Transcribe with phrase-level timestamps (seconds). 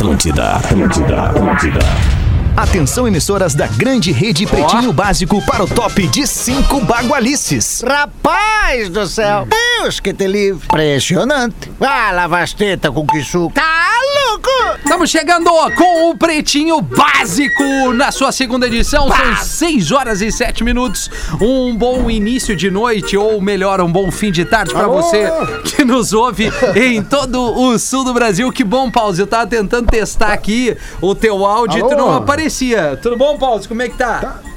[0.00, 1.78] Atlântida, Atlântida, Atlântida.
[2.56, 7.84] Atenção, emissoras da grande rede Pretinho Básico para o top de cinco bagualices.
[7.86, 9.46] Rapaz do céu!
[9.46, 10.64] Deus que te livre!
[10.64, 11.70] Impressionante!
[11.78, 13.52] Ah, lavasteta com que suco!
[13.52, 13.69] Tá!
[14.90, 19.08] Estamos chegando com o Pretinho Básico na sua segunda edição.
[19.08, 21.08] São 6 horas e 7 minutos.
[21.40, 25.30] Um bom início de noite, ou melhor, um bom fim de tarde para você
[25.64, 28.50] que nos ouve em todo o sul do Brasil.
[28.50, 29.20] Que bom, Pause.
[29.20, 32.16] Eu tava tentando testar aqui o teu áudio e tu não Alô?
[32.16, 32.98] aparecia.
[33.00, 33.68] Tudo bom, Pause?
[33.68, 34.18] Como é que tá?
[34.18, 34.49] Tá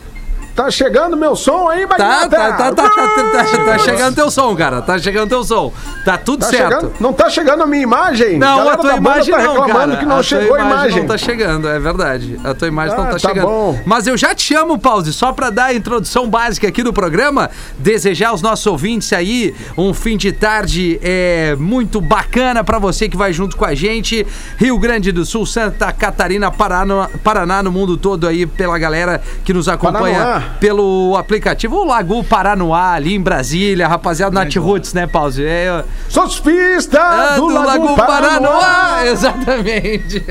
[0.72, 2.30] chegando meu som aí, Tá, Magnata?
[2.30, 4.82] tá, tá, tá, tá, tá, tá, tá chegando teu som, cara.
[4.82, 5.72] Tá chegando teu som.
[6.06, 6.74] Tá tudo Tá certo.
[6.74, 6.94] chegando?
[7.00, 8.38] Não tá chegando a minha imagem?
[8.38, 9.98] Não, Galera a tua imagem tá não, cara.
[9.98, 11.00] que não a chegou tua a imagem.
[11.02, 12.40] não tá chegando, é verdade.
[12.44, 13.48] A tua imagem não Ah, tá, tá chegando.
[13.48, 13.80] bom.
[13.86, 17.50] Mas eu já te chamo, Pause, só pra dar a introdução básica aqui do programa,
[17.80, 23.18] desejar aos nossos ouvintes aí um fim de tarde é, muito bacana pra você que
[23.18, 24.26] vai junto com a gente.
[24.58, 29.54] Rio Grande do Sul, Santa Catarina, Paraná, Paraná no mundo todo aí pela galera que
[29.54, 30.43] nos acompanha Paranoá.
[30.60, 31.78] Pelo aplicativo.
[31.78, 35.44] O Lago Paranoá, ali em Brasília, rapaziada, Nath Roots, né, Pause?
[35.44, 39.08] É, Sofista ah, do, Lago, Paranoá.
[39.08, 40.24] Exatamente.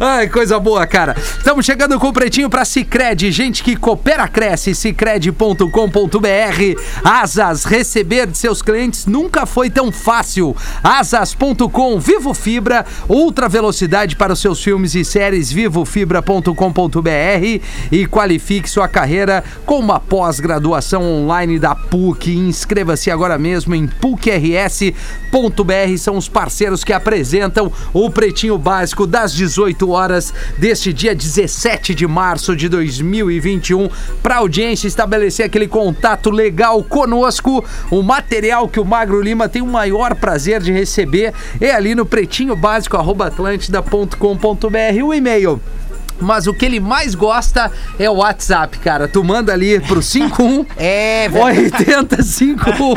[0.00, 1.14] Ai, coisa boa, cara.
[1.18, 3.30] Estamos chegando com o Pretinho pra Cicred.
[3.32, 4.74] Gente que coopera, cresce.
[4.74, 5.66] Cicred.com.br.
[7.04, 10.56] Asas, receber de seus clientes nunca foi tão fácil.
[10.82, 15.52] Asas.com, Vivo Fibra, ultra velocidade para os seus filmes e séries.
[15.52, 22.36] Vivofibra.com.br e qualifique sua carreira com uma pós-graduação online da PUC.
[22.36, 24.94] Inscreva-se agora mesmo em PUCRS.br.
[25.98, 32.06] São os parceiros que apresentam o Pretinho Básico das 18 horas deste dia 17 de
[32.06, 33.88] março de 2021
[34.22, 37.64] para a audiência estabelecer aquele contato legal conosco.
[37.90, 42.06] O material que o Magro Lima tem o maior prazer de receber é ali no
[42.06, 42.96] pretinho básico
[45.02, 45.60] o e-mail
[46.20, 49.06] mas o que ele mais gosta é o WhatsApp, cara.
[49.08, 51.44] Tu manda ali pro 51 É, velho.
[51.44, 52.94] 8051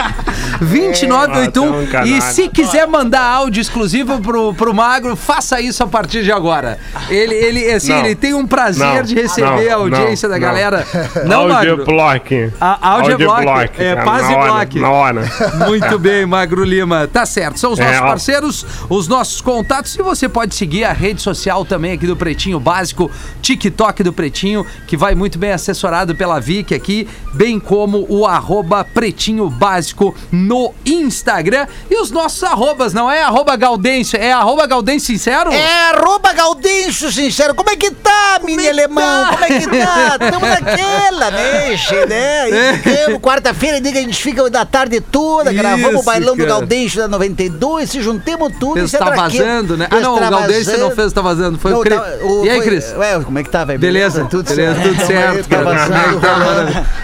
[0.60, 2.22] 2981 Ah, tão e canalha.
[2.22, 6.78] se quiser mandar áudio exclusivo pro, pro Magro, faça isso a partir de agora.
[7.10, 8.06] Ele, ele, assim, Não.
[8.06, 9.04] ele tem um prazer Não.
[9.04, 9.72] de receber Não.
[9.72, 10.36] a audiência Não.
[10.36, 10.86] da galera.
[11.26, 11.72] Não, Magro?
[11.72, 12.52] Audioblock.
[12.60, 13.82] A- audioblock.
[13.82, 14.80] É, cara, paz na e hora, block.
[14.80, 15.32] Na hora.
[15.68, 17.08] Muito bem, Magro Lima.
[17.08, 17.60] Tá certo.
[17.60, 18.06] São os É, nossos ó.
[18.08, 19.96] parceiros, os nossos contatos.
[19.96, 23.09] E você pode seguir a rede social também aqui do Pretinho Básico,
[23.42, 28.84] TikTok do Pretinho, que vai muito bem assessorado pela Vicky aqui, bem como o arroba
[28.84, 31.68] Pretinho Básico no Instagram.
[31.90, 35.52] E os nossos arrobas, não é arroba Gaudêncio, é arroba Gaudêncio Sincero?
[35.52, 37.56] É, arroba Gaudêncio, sincero.
[37.56, 39.26] Como é que tá, mini que alemão?
[39.26, 39.32] tá?
[39.32, 40.18] Como é que tá?
[40.32, 41.76] Tamo naquela, né,
[42.08, 42.50] né?
[42.50, 43.20] É.
[43.20, 46.50] Quarta-feira, diga, a gente fica da tarde toda, gravamos Isso, o bailão do cara.
[46.60, 49.88] Gaudêncio da 92, se juntemos tudo Fez e tá vazando, né?
[49.90, 51.96] Ah, não, o Gaudêncio não fez tá vazando, foi o Cris.
[51.96, 52.94] tá, o- E aí, Cris?
[53.00, 53.80] Ué, como é que tá, velho?
[53.80, 54.56] Beleza, beleza, tudo Então,
[55.06, 55.64] certo, aí, Tá cara.
[55.64, 56.30] Como é vazando, tá?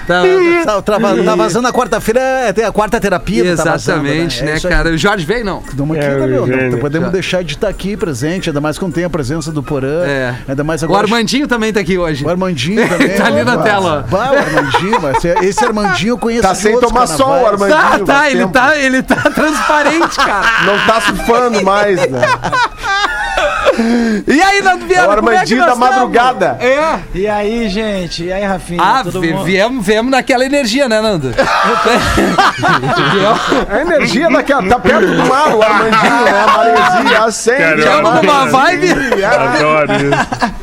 [0.07, 0.21] Tá-
[0.65, 2.19] Tá, tá, vazando a quarta-feira,
[2.55, 3.55] é, a quarta terapia.
[3.55, 4.73] tá vazando, Exatamente, É né, isso aí.
[4.73, 4.89] cara?
[4.89, 5.63] O Jorge veio, não.
[5.73, 6.79] Damos aqui, É, né, meu?
[6.79, 10.03] Podemos deixar de estar aqui presente, ainda mais quando tem a presença do Porã.
[10.05, 10.35] É.
[10.47, 11.03] Ainda mais O agora.
[11.05, 12.23] Armandinho também tá aqui hoje.
[12.25, 13.09] O Armandinho também.
[13.09, 14.05] Tá ali na tela.
[14.09, 17.71] Bah, o Armandinho, mas esse- Armandinho eu conheço Tá sem tomar sol, carnavais.
[17.71, 18.05] Armandinho.
[18.05, 20.65] Tá, tá, ele tá, ele tá transparente, cara.
[20.65, 22.19] Não tá surfando mais, né?
[24.27, 26.57] E aí, Nando É Viana, o como é que Armandinho nós da madrugada.
[26.59, 26.99] É.
[27.13, 28.23] E aí, gente?
[28.23, 28.81] E aí, Rafinha?
[28.81, 29.03] Ah,
[29.43, 31.33] viemos, viemos naquela energia, né, Nando?
[33.69, 34.63] A energia daquela.
[34.67, 36.31] Tá perto do mar, o Armandinho, né?
[36.31, 37.81] A maresia acende.
[37.81, 38.95] Viemos numa maresia.
[38.95, 39.23] vibe.
[39.25, 40.55] Adoro isso.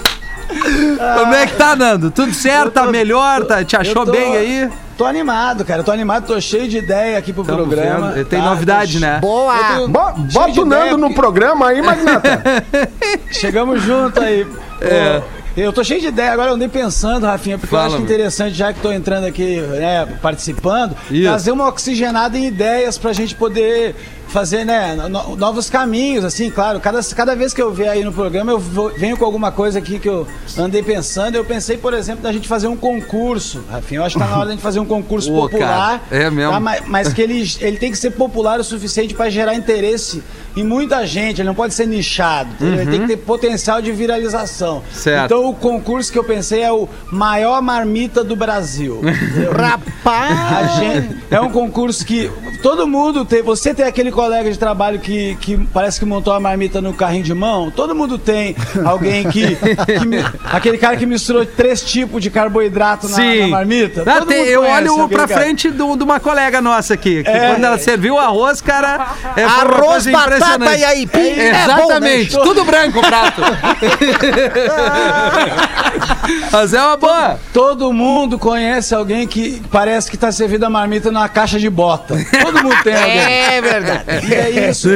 [1.18, 2.10] Como é que tá, Nando?
[2.10, 2.70] Tudo certo?
[2.72, 3.44] Tá melhor?
[3.44, 4.70] Tá, te achou tô- bem aí?
[5.02, 5.82] Tô animado, cara.
[5.82, 8.12] Tô animado, tô cheio de ideia aqui pro Tamo programa.
[8.12, 8.24] vendo.
[8.24, 8.46] Tem tá?
[8.50, 9.18] novidade, Tô né?
[9.20, 9.56] Boa!
[9.76, 12.40] Tô Bo- Bota o Nando ideia, no programa aí, Magnata.
[13.32, 14.46] Chegamos junto aí.
[14.80, 15.20] É.
[15.56, 18.04] Eu tô cheio de ideia, agora eu andei pensando, Rafinha, porque Fala, eu acho meu.
[18.04, 21.24] interessante, já que tô entrando aqui, né, participando, Isso.
[21.24, 23.94] trazer uma oxigenada em ideias pra gente poder
[24.32, 26.80] fazer, né, no- novos caminhos, assim, claro.
[26.80, 29.78] Cada, cada vez que eu ver aí no programa, eu vou- venho com alguma coisa
[29.78, 30.26] aqui que eu
[30.58, 31.36] andei pensando.
[31.36, 34.00] Eu pensei, por exemplo, da gente fazer um concurso, Rafinha.
[34.00, 36.00] Eu acho que tá na hora da gente fazer um concurso popular.
[36.08, 36.52] cara, é mesmo.
[36.52, 36.58] tá?
[36.60, 40.22] mas, mas que ele, ele tem que ser popular o suficiente pra gerar interesse
[40.56, 41.40] em muita gente.
[41.40, 42.50] Ele não pode ser nichado.
[42.54, 42.80] entendeu?
[42.82, 44.76] Ele tem que ter potencial de viralização.
[44.76, 44.82] Uhum.
[44.92, 45.24] Certo.
[45.26, 49.00] Então o concurso que eu pensei é o maior marmita do Brasil.
[49.52, 50.76] A Rapaz!
[50.76, 52.30] gente- é um concurso que
[52.62, 53.42] todo mundo tem.
[53.42, 57.24] Você tem aquele colega de trabalho que, que parece que montou a marmita no carrinho
[57.24, 57.70] de mão?
[57.70, 58.54] Todo mundo tem
[58.84, 59.56] alguém que.
[59.56, 59.62] que
[60.44, 64.04] aquele cara que misturou três tipos de carboidrato na, na marmita?
[64.06, 65.40] Ah, tem- eu olho pra cara.
[65.40, 67.22] frente de uma colega nossa aqui.
[67.22, 67.50] Que É.
[67.52, 69.14] quando ela serviu o arroz, cara.
[69.36, 70.80] É Arroz, batata impressionante.
[70.80, 71.18] e aipim.
[71.18, 71.64] É bom, né?
[71.64, 73.42] Exatamente, tudo branco o prato.
[76.52, 77.38] Mas é uma boa.
[77.52, 82.14] Todo mundo conhece alguém que parece que tá servindo a marmita numa caixa de bota.
[82.42, 83.18] Todo mundo tem alguém.
[83.18, 84.26] É verdade.
[84.28, 84.88] E é isso.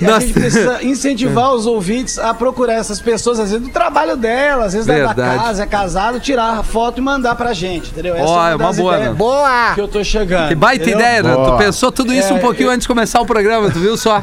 [0.00, 4.16] E a gente precisa incentivar os ouvintes a procurar essas pessoas, às vezes do trabalho
[4.16, 8.14] delas, às vezes da- casa, é casado, tirar a foto e mandar pra gente, entendeu?
[8.18, 9.10] Ó, é uma das boa, né?
[9.10, 9.72] Boa!
[9.74, 10.48] que eu tô chegando.
[10.48, 11.00] Que baita entendeu?
[11.00, 11.34] ideia, né?
[11.34, 13.96] Tu pensou tudo isso É, um pouquinho eu- antes de começar o programa, tu viu
[13.96, 14.22] só?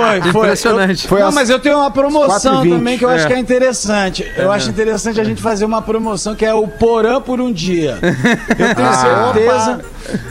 [0.00, 0.42] Foi, foi.
[0.42, 1.04] Impressionante.
[1.04, 2.70] Eu- Foi não, mas eu tenho uma promoção 4h20.
[2.76, 3.28] também que eu acho É.
[3.28, 4.32] que é interessante.
[4.36, 7.98] Eu acho interessante a gente fazer uma promoção que é o Porã por um dia.
[8.02, 9.80] Eu tenho certeza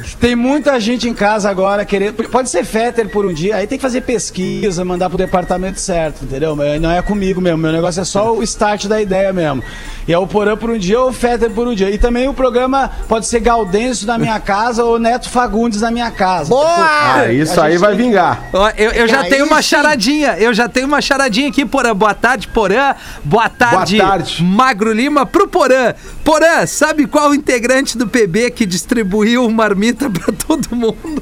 [0.03, 2.23] que tem muita gente em casa agora querendo.
[2.29, 6.23] Pode ser Fetter por um dia, aí tem que fazer pesquisa, mandar pro departamento certo,
[6.23, 6.55] entendeu?
[6.55, 7.57] Mas Não é comigo mesmo.
[7.59, 9.63] Meu negócio é só o start da ideia mesmo.
[10.07, 11.89] E é o Porã por um dia ou o Fetter por um dia.
[11.91, 16.09] E também o programa pode ser Gaudêncio na minha casa ou Neto Fagundes na minha
[16.11, 16.49] casa.
[16.49, 16.65] Boa!
[16.67, 18.43] Ah, isso aí vai vingar.
[18.77, 21.93] Eu, eu já Aí tenho uma charadinha, eu já tenho uma charadinha aqui, Porã.
[21.93, 22.95] Boa tarde, Porã.
[23.21, 24.41] Boa tarde, tarde.
[24.41, 25.93] Magro Lima, pro Porã.
[26.23, 31.21] Porã, sabe qual o integrante do PB que distribuiu marmita pra todo mundo?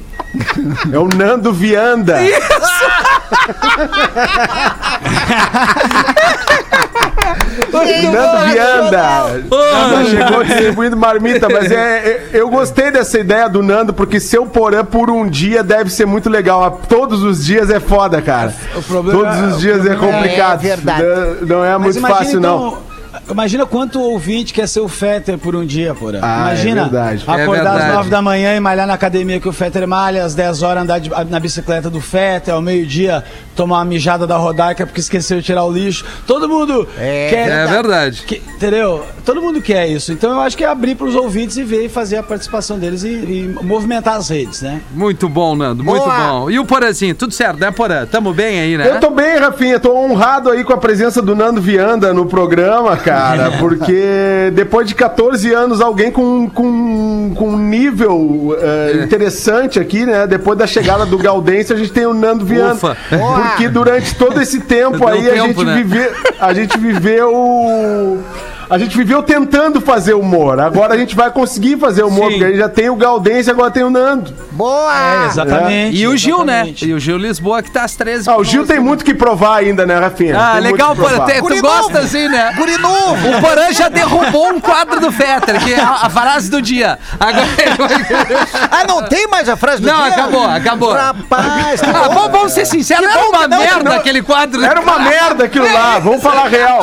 [0.92, 2.20] É o Nando Vianda.
[8.12, 9.42] Nando Vianda.
[9.50, 14.46] Já chegou distribuindo marmita, mas é, é- eu gostei dessa ideia do Nando, porque seu
[14.46, 16.80] porã por um dia deve ser muito legal.
[16.88, 18.54] Todos os dias é foda, cara.
[18.76, 20.64] O problema- Todos os dias o é é- complicado.
[20.64, 21.02] É verdade.
[21.02, 22.89] Não, não é Mas muito fácil, não.
[23.30, 26.18] Imagina quanto ouvinte quer ser o Fetter por um dia, porra.
[26.22, 27.24] Ah, é imagina verdade.
[27.26, 27.90] É acordar verdade.
[27.90, 30.82] às 9 da manhã e malhar na academia que o Fetter malha, às 10 horas
[30.82, 33.24] andar de- na bicicleta do Fetter, ao meio-dia
[33.56, 36.04] tomar uma mijada da Rodaica porque esqueceu de tirar o lixo.
[36.26, 37.48] Todo mundo É quer.
[37.48, 38.22] É verdade.
[38.26, 39.04] que- entendeu?
[39.30, 40.12] Todo mundo quer isso.
[40.12, 42.80] Então eu acho que é abrir para os ouvintes e ver e fazer a participação
[42.80, 44.80] deles e, e movimentar as redes, né?
[44.92, 46.18] Muito bom, Nando, muito Boa.
[46.18, 46.50] bom.
[46.50, 48.04] E o Porãzinho, tudo certo, né, Porã?
[48.06, 48.90] Tamo bem aí, né?
[48.90, 52.96] Eu tô bem, Rafinha, tô honrado aí com a presença do Nando Vianda no programa,
[52.96, 60.04] cara, porque depois de 14 anos, alguém com, com, com um nível eh, interessante aqui,
[60.04, 60.26] né?
[60.26, 62.74] Depois da chegada do Gaudêncio, a gente tem o Nando Vianda.
[62.74, 62.96] Ufa.
[63.08, 65.76] Porque durante todo esse tempo Deu aí, a, tempo, gente né?
[65.76, 66.10] vive,
[66.40, 68.18] a gente viveu.
[68.70, 70.60] A gente viveu tentando fazer humor.
[70.60, 72.30] Agora a gente vai conseguir fazer humor, Sim.
[72.38, 74.32] porque a gente já tem o Gaudêncio, agora tem o Nando.
[74.52, 75.26] Boa!
[75.26, 75.96] exatamente.
[75.96, 76.52] E o Gil, né?
[76.58, 76.86] exatamente.
[76.88, 79.56] E o Gil Lisboa que tá às 13 Ah, o Gil tem muito que provar
[79.56, 80.38] ainda, né, Rafinha?
[80.38, 81.18] Ah, Tem legal, Porã.
[81.26, 81.98] Tu Guri gosta novo.
[81.98, 82.52] assim, né?
[82.56, 83.28] Guri novo!
[83.36, 86.98] O Porã já derrubou um quadro do Fetter, que é a, a frase do dia.
[87.18, 87.46] Agora.
[88.70, 90.12] Ah, não tem mais a frase do Não, dia?
[90.12, 90.92] acabou, acabou.
[90.92, 93.96] Rapaz, Ah, vamos, vamos ser sinceros, era uma não, merda não.
[93.96, 94.62] aquele quadro.
[94.64, 96.82] Era uma merda aquilo lá, vamos falar real.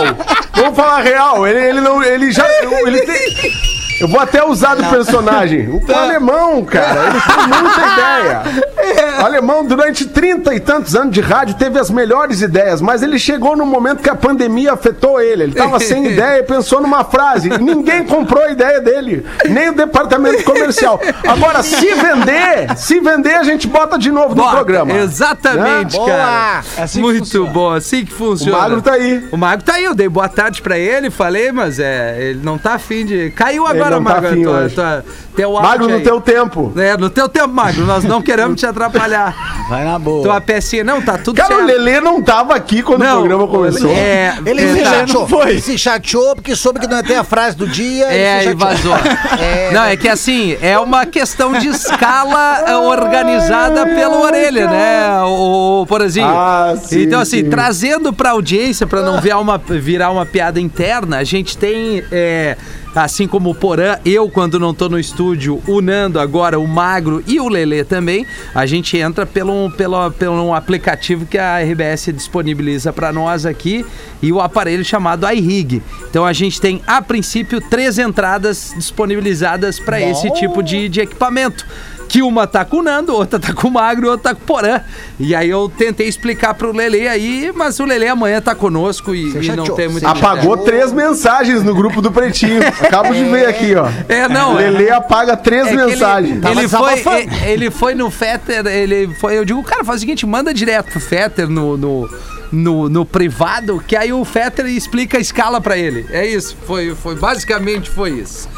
[0.54, 1.48] Vamos falar real.
[1.48, 2.04] Ele, ele não.
[2.04, 2.48] Ele já.
[2.86, 3.58] Ele tem.
[4.00, 5.68] Eu vou até usar do personagem.
[5.70, 9.22] O alemão, cara, ele tem muita ideia.
[9.22, 13.18] O alemão, durante 30 e tantos anos de rádio, teve as melhores ideias, mas ele
[13.18, 15.44] chegou no momento que a pandemia afetou ele.
[15.44, 17.50] Ele tava sem ideia e pensou numa frase.
[17.50, 21.00] Ninguém comprou a ideia dele, nem o departamento comercial.
[21.28, 24.94] Agora, se vender, se vender, a gente bota de novo no Bota, programa.
[24.94, 26.06] Exatamente, Né?
[26.06, 26.64] cara.
[26.78, 28.58] É assim Muito bom, assim que O funciona.
[28.58, 29.28] magro tá aí.
[29.32, 32.58] O Mago tá aí, eu dei boa tarde pra ele, falei, mas é, ele não
[32.58, 33.32] tá afim de.
[33.32, 34.76] Caiu Ele agora, tá tua- hoje.
[34.76, 35.06] tua-
[35.36, 36.04] teu Magro no aí.
[36.04, 36.74] teu tempo.
[36.78, 39.36] É, no teu tempo, Magro, nós não queremos te atrapalhar.
[39.70, 40.24] Vai na boa.
[40.24, 41.68] Tua pecinha, não, tá tudo Cara, o certo.
[41.68, 43.90] Lelê não tava aqui quando Não, o programa começou.
[43.92, 44.90] É, Ele é, se tá.
[44.92, 45.28] chateou.
[45.28, 45.50] foi.
[45.52, 48.06] Ele se chateou porque soube que não ia ter a frase do dia.
[48.08, 48.94] É, e vazou.
[49.40, 55.22] É, Não, é que assim, é uma questão de escala é, organizada pela orelha, né,
[55.24, 56.28] o, o Porazinho?
[56.28, 57.50] Ah, sim, então, assim, sim.
[57.50, 62.58] trazendo pra audiência, pra não virar uma, virar uma piada interna, a gente tem, é,
[63.04, 67.24] assim como o Porã, eu quando não tô no estúdio, o Nando agora, o Magro
[67.28, 72.12] e o Lelê também, a gente entra pelo, pelo, pelo um aplicativo que a RBS
[72.14, 73.86] disponibiliza pra nós aqui
[74.22, 75.82] e o aparelho chamado iRig.
[76.10, 81.66] Então a gente tem, a princípio, três entradas disponibilizadas para esse tipo de, de equipamento.
[82.08, 84.46] Que uma tá com o Nando, outra tá com o Magro, outra tá com o
[84.46, 84.82] Porã.
[85.20, 89.32] E aí eu tentei explicar pro Lele aí, mas o Lele amanhã tá conosco e,
[89.46, 92.62] e não tem muito Apagou três mensagens no grupo do Pretinho.
[92.82, 93.88] Acabo de ver aqui, ó.
[94.08, 96.32] É, não, é- Lelê apaga três É mensagens.
[96.32, 99.38] Ele, Tava ele foi, ele, ele foi no Fetter, ele foi.
[99.38, 101.78] Eu digo, cara, faz o seguinte, manda direto pro Fetter no.
[101.78, 102.10] no
[102.52, 106.06] no, no privado, que aí o Fetter explica a escala pra ele.
[106.10, 108.50] É isso, foi, foi basicamente foi isso.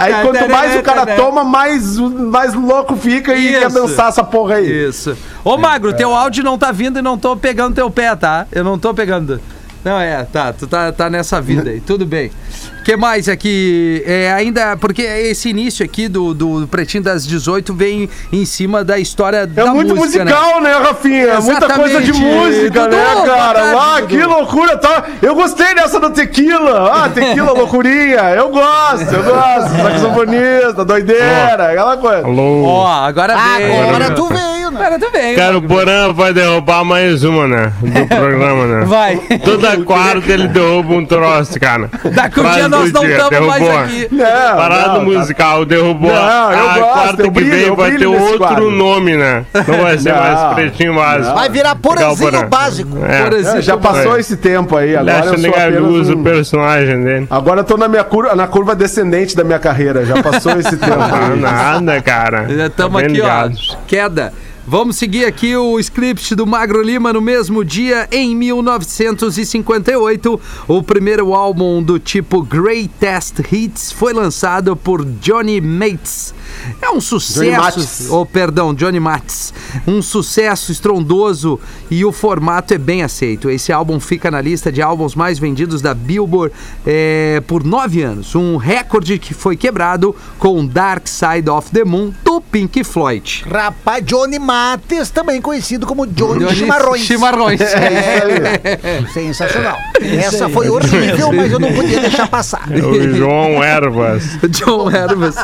[0.01, 3.75] Aí quanto mais o cara toma, mais, mais louco fica e quer Isso.
[3.75, 4.87] dançar essa porra aí.
[4.87, 5.17] Isso.
[5.43, 8.47] Ô, Magro, teu áudio não tá vindo e não tô pegando teu pé, tá?
[8.51, 9.39] Eu não tô pegando.
[9.85, 12.31] Não, é, tá, tu tá, tá nessa vida aí, tudo bem.
[12.79, 14.03] O que mais aqui?
[14.03, 18.97] É, ainda, porque esse início aqui do, do Pretinho das 18 vem em cima da
[18.97, 20.31] história É da muito música, né?
[20.33, 21.39] musical, né, Rafinha?
[21.39, 23.59] Muita coisa de música, Dudu, né, cara?
[23.59, 24.07] tarde, ah, Dudu.
[24.07, 25.03] que loucura, tá?
[25.21, 26.91] Eu gostei dessa do tequila.
[26.91, 28.21] Ah, tequila, loucurinha.
[28.35, 29.69] Eu gosto, eu gosto.
[29.83, 32.25] Saxofonista, doideira, aquela coisa.
[32.25, 32.63] Alô?
[32.63, 33.83] Ó, agora veio.
[33.87, 34.85] Agora tu veio, né?
[34.85, 35.35] Agora tu veio.
[35.35, 37.71] Cara, o Porã vai derrubar mais uma, né?
[37.81, 38.85] Do programa, né?
[38.85, 39.17] Vai.
[39.43, 41.89] Toda quarta ele derruba um troço, cara.
[42.13, 44.07] Daqui um dia nós não estamos mais aqui.
[44.11, 46.11] Não, Parada não, tá- musical, derrubou.
[46.11, 48.71] Não, eu a gosto, quarta eu que brilho, vem eu vai ter outro quadro.
[48.71, 49.45] nome, né?
[49.67, 51.35] Não vai ser Não, mais pretinho básico.
[51.35, 52.47] Vai virar Legal, porazinho Porã.
[52.47, 52.97] básico.
[53.05, 53.57] É.
[53.57, 54.19] É, já passou É.
[54.19, 56.13] esse tempo aí, agora acha eu sou apenas um...
[56.13, 57.27] o personagem dele.
[57.29, 60.75] Agora eu tô na minha curva, na curva descendente da minha carreira, já passou esse
[60.77, 61.39] tempo Ah, aí.
[61.39, 62.45] nada, cara.
[62.49, 63.77] Estamos Tá bem aqui, ó.
[63.87, 64.33] Queda.
[64.67, 70.41] Vamos seguir aqui o script do Magro Lima no mesmo dia, em 1958.
[70.67, 76.33] O primeiro álbum do tipo Greatest Hits foi lançado por Johnny Mates.
[76.81, 77.61] É um sucesso.
[77.61, 78.07] Mathis.
[78.09, 79.53] Oh, perdão, Johnny Mathis.
[79.87, 81.59] Um sucesso estrondoso
[81.89, 83.49] e o formato é bem aceito.
[83.49, 86.53] Esse álbum fica na lista de álbuns mais vendidos da Billboard
[86.85, 88.35] eh, por nove anos.
[88.35, 93.45] Um recorde que foi quebrado com Dark Side of the Moon do Pink Floyd.
[93.49, 97.01] Rapaz, Johnny Mates, também conhecido como Johnny, Johnny Chimarrões.
[97.01, 97.61] Chimarrões.
[97.61, 99.77] É, sensacional.
[100.01, 102.67] Essa foi horrível, mas eu não podia deixar passar.
[102.69, 104.23] O João Ervas.
[104.49, 105.35] John Hervas.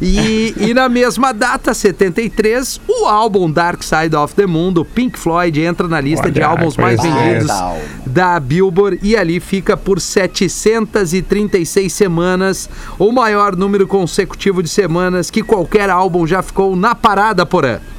[0.00, 5.18] E, e na mesma data, 73, o álbum Dark Side of the Moon do Pink
[5.18, 7.50] Floyd entra na lista Olha, de álbuns mais vendidos
[8.04, 15.42] da Billboard e ali fica por 736 semanas, o maior número consecutivo de semanas que
[15.42, 17.97] qualquer álbum já ficou na parada por ano.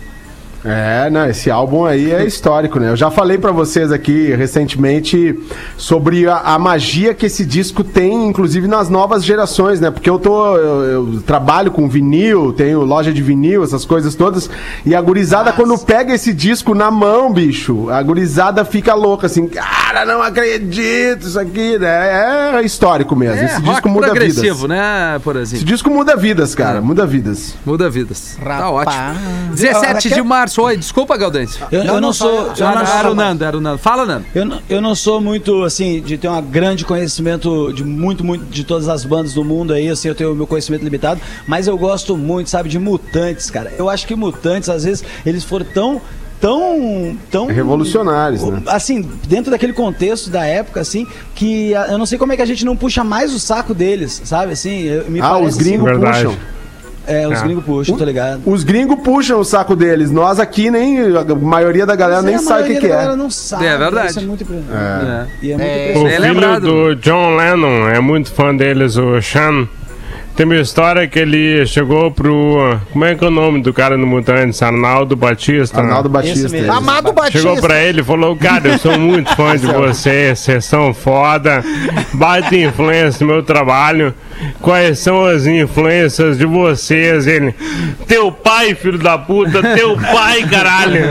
[0.63, 2.89] É, não, esse álbum aí é histórico, né?
[2.89, 5.39] Eu já falei pra vocês aqui recentemente
[5.77, 9.89] sobre a, a magia que esse disco tem, inclusive nas novas gerações, né?
[9.89, 10.55] Porque eu tô.
[10.57, 14.49] Eu, eu trabalho com vinil, tenho loja de vinil, essas coisas todas.
[14.85, 19.47] E a gurizada, quando pega esse disco na mão, bicho, a gurizada fica louca, assim,
[19.47, 22.51] cara, não acredito, isso aqui, né?
[22.59, 23.43] É histórico mesmo.
[23.45, 24.63] esse disco muda vidas.
[24.63, 25.65] né, por Esse assim.
[25.65, 27.55] disco muda vidas, cara, muda vidas.
[27.65, 28.37] Muda vidas.
[28.43, 28.87] Tá Rapaz.
[28.87, 29.55] ótimo.
[29.55, 30.48] 17 de março.
[30.57, 31.59] Oi, desculpa, Galdense.
[31.71, 32.29] Eu, eu não, sou.
[32.29, 33.77] Eu não não, era o sou, Nando, era o Nando.
[33.77, 34.25] Fala, Nando.
[34.33, 38.45] eu, não- eu não sou muito, assim, de ter um grande conhecimento de muito, muito
[38.45, 41.67] de todas as bandas do mundo aí, assim, eu tenho o meu conhecimento limitado, mas
[41.67, 43.73] eu gosto muito, sabe, de Mutantes, cara.
[43.77, 46.01] Eu acho que Mutantes, às vezes, eles foram tão.
[46.41, 48.61] Tão, tão Revolucionários, né?
[48.67, 52.45] assim, dentro daquele contexto da época, assim, que eu não sei como é que a
[52.45, 54.53] gente não puxa mais o saco deles, sabe?
[54.53, 56.23] Assim, eu- me Ah, parece os gringos assim, Verdade.
[56.27, 56.39] puxam.
[57.09, 57.43] É, os É.
[57.43, 58.41] gringos puxam, tô ligado.
[58.45, 60.11] Os gringos puxam o saco deles.
[60.11, 60.99] Nós aqui nem.
[60.99, 62.97] A maioria da galera Mas nem a sabe o que, maioria que da é.
[62.97, 63.65] galera não sabe.
[63.65, 64.09] É verdade.
[64.11, 65.05] Isso é muito impressionante.
[65.09, 65.25] É.
[65.45, 65.75] E é muito É.
[65.75, 66.07] O impressionante.
[66.13, 66.61] É filho lembrado.
[66.61, 69.67] do John Lennon é muito fã deles, o Sean.
[70.39, 72.79] Tem uma história que ele chegou pro.
[72.93, 74.61] Como é que é o nome do cara no Mutantes?
[74.63, 75.79] Arnaldo Batista.
[75.81, 75.83] né?
[75.83, 76.45] Arnaldo Batista.
[76.45, 76.71] Esse mesmo.
[76.71, 76.77] é.
[76.77, 77.39] Amado Batista.
[77.39, 81.61] Chegou pra ele e falou: Cara, eu sou muito fã de vocês, vocês são foda,
[82.13, 84.13] baita influência no meu trabalho.
[84.61, 87.27] Quais são as influências de vocês?
[87.27, 87.53] Ele,
[88.07, 91.01] teu pai, filho da puta, teu pai, caralho.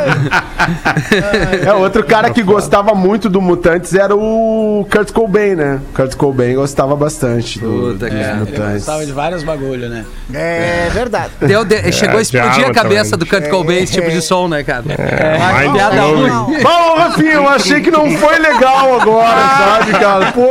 [1.66, 5.80] É, outro cara que gostava muito do Mutantes era o Kurt Cobain, né?
[5.94, 8.20] Kurt Cobain gostava bastante do, Puta, dos cara.
[8.30, 8.72] Ele Mutantes.
[8.74, 10.04] gostava de vários bagulho, né?
[10.32, 11.30] É verdade.
[11.40, 13.18] Deu de- chegou a explodir a cabeça também.
[13.18, 14.84] do Kurt Cobain esse tipo de som, né, cara?
[14.88, 16.62] É, Uma mais piada ruim.
[16.62, 20.32] Bom, Rafinha, eu achei que não foi legal agora, sabe, cara?
[20.32, 20.50] Pô,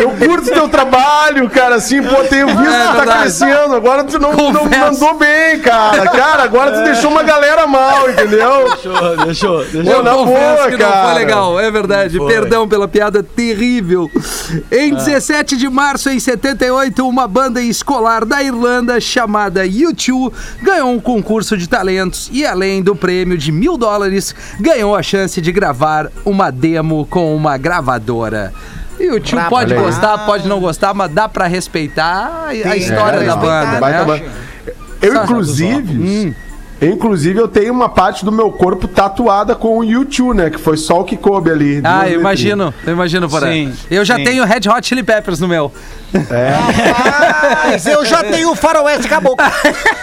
[0.00, 3.20] eu curto teu trabalho, cara, assim, pô, tenho visto É que tá verdade.
[3.20, 6.06] crescendo, agora tu não, não mandou bem, cara.
[6.10, 8.51] Cara, agora tu deixou uma galera mal, entendeu?
[8.68, 9.92] Deixou, deixou, deixou.
[9.92, 11.06] Eu na boa, que não cara.
[11.06, 12.18] foi legal, é verdade.
[12.18, 14.10] Perdão pela piada terrível.
[14.70, 20.32] Em 17 de março, em 78, uma banda escolar da Irlanda chamada U2
[20.62, 25.40] ganhou um concurso de talentos e, além do prêmio de mil dólares, ganhou a chance
[25.40, 28.52] de gravar uma demo com uma gravadora.
[28.98, 29.80] E o tio pode aí.
[29.80, 34.30] gostar, pode não gostar, mas dá pra respeitar a história é, da banda, né?
[35.00, 36.36] Eu, inclusive,
[36.88, 40.50] inclusive, eu tenho uma parte do meu corpo tatuada com o YouTube, né?
[40.50, 41.80] Que foi só o que coube ali.
[41.84, 43.66] Ah, eu imagino, eu imagino, por aí.
[43.72, 44.24] Sim, Eu já sim.
[44.24, 45.72] tenho Red Hot Chili Peppers no meu.
[47.64, 49.44] Mas eu já tenho o faroeste caboclo.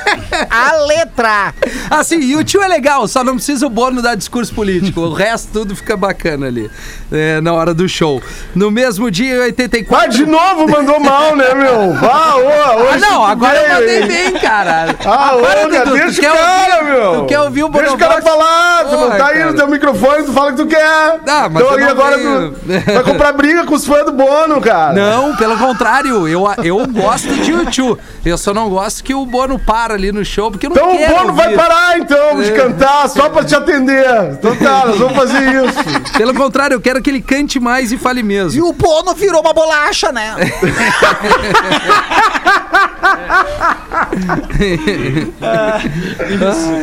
[0.49, 1.53] A letra.
[1.89, 5.01] Assim, o tio é legal, só não precisa o Bono dar discurso político.
[5.01, 6.69] O resto tudo fica bacana ali,
[7.11, 8.21] é, na hora do show.
[8.55, 10.05] No mesmo dia, em 84...
[10.05, 11.93] Ah, de novo mandou mal, né, meu?
[12.09, 14.95] Ah, ô, Ah, hoje não, tu agora eu veio, mandei bem, cara.
[15.05, 17.19] Ah, ô, para, cara, deixa quer o cara, ouvir- meu.
[17.21, 20.23] Tu quer ouvir o Deixa o cara falar, tu não tá aí no teu microfone,
[20.25, 20.85] tu fala o que tu quer.
[21.27, 22.55] Ah, mas então eu aí não agora tu
[22.93, 24.93] vai comprar briga com os fãs do Bono, cara.
[24.93, 27.97] Não, pelo contrário, eu, eu gosto de U2.
[28.25, 30.93] Eu só não gosto que o Bono para ali no show, porque eu não Então
[30.93, 32.51] o quero Bono vai parar, então, de É.
[32.55, 34.05] cantar, só pra te atender.
[34.31, 35.77] Então tá, nós vamos fazer isso.
[36.17, 38.65] Pelo contrário, eu quero que ele cante mais e fale E mesmo.
[38.67, 40.35] o Bono virou uma bolacha, né?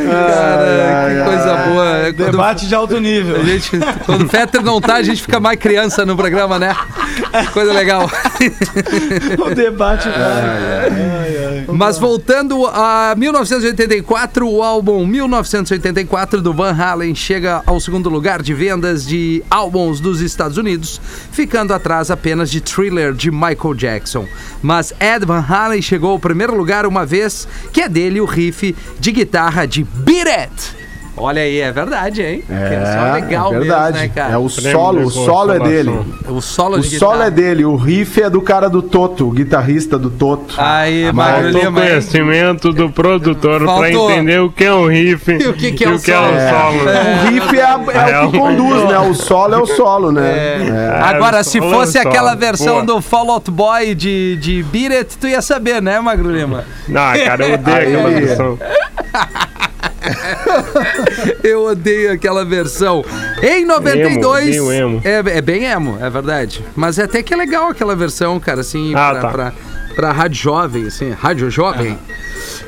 [0.07, 1.85] Cara, que coisa boa.
[1.97, 3.37] É quando- Debate de alto nível.
[3.41, 3.71] A gente,
[4.05, 6.75] quando o Fetter não tá, a gente fica mais criança no programa, né?
[7.53, 8.09] Coisa legal.
[9.39, 11.26] O debate vai.
[11.67, 18.53] Mas voltando a 1984, o álbum 1984 do Van Halen chega ao segundo lugar de
[18.53, 20.99] vendas de álbuns dos Estados Unidos,
[21.31, 24.27] ficando atrás apenas de Thriller de Michael Jackson.
[24.61, 28.75] Mas Ed Van Halen chegou ao primeiro lugar uma vez, que é dele o riff
[28.99, 30.86] de guitarra de Beat It.
[31.19, 32.43] Olha aí, é verdade, hein?
[32.49, 33.93] É, só legal é verdade.
[33.93, 34.33] mesmo, né, cara?
[34.33, 35.99] É o Prêmio solo, o solo é dele.
[36.29, 39.97] O solo O solo é dele, o riff é do cara do Toto, o guitarrista
[39.97, 40.53] do Toto.
[40.57, 44.11] Aí, Magro Lima, conhecimento do produtor pra Faltou.
[44.11, 46.11] entender o que é um riff E o que que é e o o que
[46.11, 46.27] é solo.
[46.35, 46.89] o solo.
[46.89, 48.99] O riff é, a- é É o que conduz, né?
[48.99, 50.29] O solo é o solo, né?
[50.29, 50.99] É.
[51.03, 52.93] Agora, É, se fosse é aquela versão Pô.
[52.93, 56.63] do Fall Out Boy de, de Beat It, tu ia saber, né, Magro Lima?
[56.87, 58.59] Não, cara, eu odeio aquela versão.
[61.43, 63.03] Eu odeio aquela versão.
[63.41, 64.55] Em 92.
[64.55, 65.01] Emo, bem emo.
[65.03, 66.63] É, é bem emo, é verdade.
[66.75, 69.29] Mas é até que é legal aquela versão, cara, assim, Ah, pra, tá.
[69.29, 69.53] pra,
[69.95, 71.97] pra rádio jovem, assim, rádio jovem.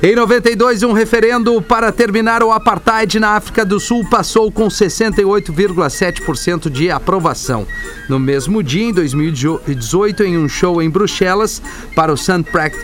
[0.02, 6.70] Em 92, um referendo para terminar o apartheid na África do Sul passou com 68,7%
[6.70, 7.68] de aprovação.
[8.08, 11.62] No mesmo dia, em 2018, em um show em Bruxelas,
[11.96, 12.44] para o St.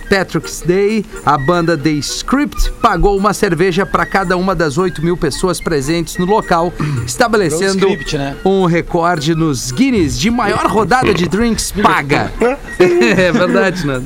[0.10, 5.18] Patrick's Day, a banda The Script pagou uma cerveja para cada uma das 8 mil
[5.18, 6.72] pessoas presentes no local,
[7.06, 8.36] estabelecendo Script, né?
[8.46, 12.32] um recorde nos Guinness de maior rodada de drinks paga.
[12.80, 14.02] é verdade, né?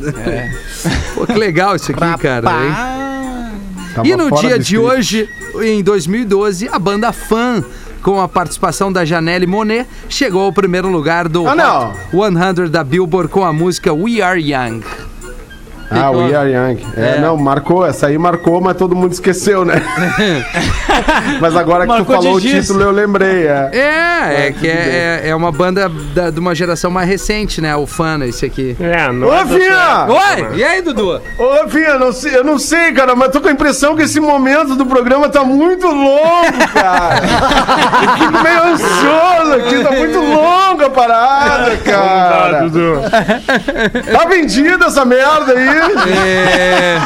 [1.16, 2.48] Pô, que legal isso aqui, cara.
[3.94, 4.78] Tava E no dia de script.
[4.78, 5.30] hoje,
[5.62, 7.64] em 2012, a banda Fan,
[8.02, 11.94] com a participação da Janelle Monet, chegou ao primeiro lugar do Ah, não.
[12.14, 14.82] Hot 100 da Billboard com a música We Are Young.
[15.92, 16.86] Ah, o Are Young.
[16.96, 17.20] É, É.
[17.20, 19.82] não, marcou, essa aí marcou, mas todo mundo esqueceu, né?
[21.42, 23.48] mas agora que tu Marcou falou o título, eu lembrei.
[23.48, 23.70] É.
[23.74, 27.76] É, é que é, é- é uma banda da- de uma geração mais recente, né?
[27.76, 28.76] O Fan, esse aqui.
[28.80, 30.06] É, não Ô, Vinha!
[30.08, 30.58] Oi!
[30.58, 31.22] E aí, Dudu?
[31.38, 34.20] Ô, Vinha, não sei- eu não sei, cara, mas tô com a impressão que esse
[34.20, 37.16] momento do programa tá muito longo, cara.
[38.04, 42.62] eu fico meio ansioso aqui, tá muito longa a parada, Ah, cara.
[42.64, 43.02] Dudu.
[44.12, 45.79] Tá vendida essa merda aí?
[46.08, 46.98] É...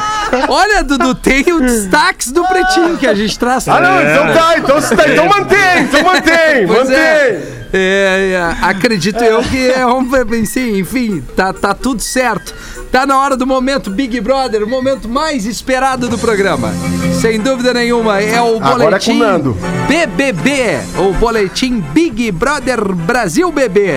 [0.48, 3.68] Olha, Dudu, tem os destaques do Pretinho que a gente traz.
[3.68, 6.96] Ah, não, então tá, então, se tá, então mantém, então mantém, Pois mantém.
[6.96, 7.64] é.
[7.76, 10.08] É, é, acredito eu que é um
[10.46, 12.54] sim, enfim, tá, tá tudo certo.
[12.92, 16.72] Tá na hora do momento Big Brother, o momento mais esperado do programa.
[17.20, 19.58] Sem dúvida nenhuma, é o é o boletim Nando.
[19.88, 23.94] BBB, o boletim Big Brother Brasil BB.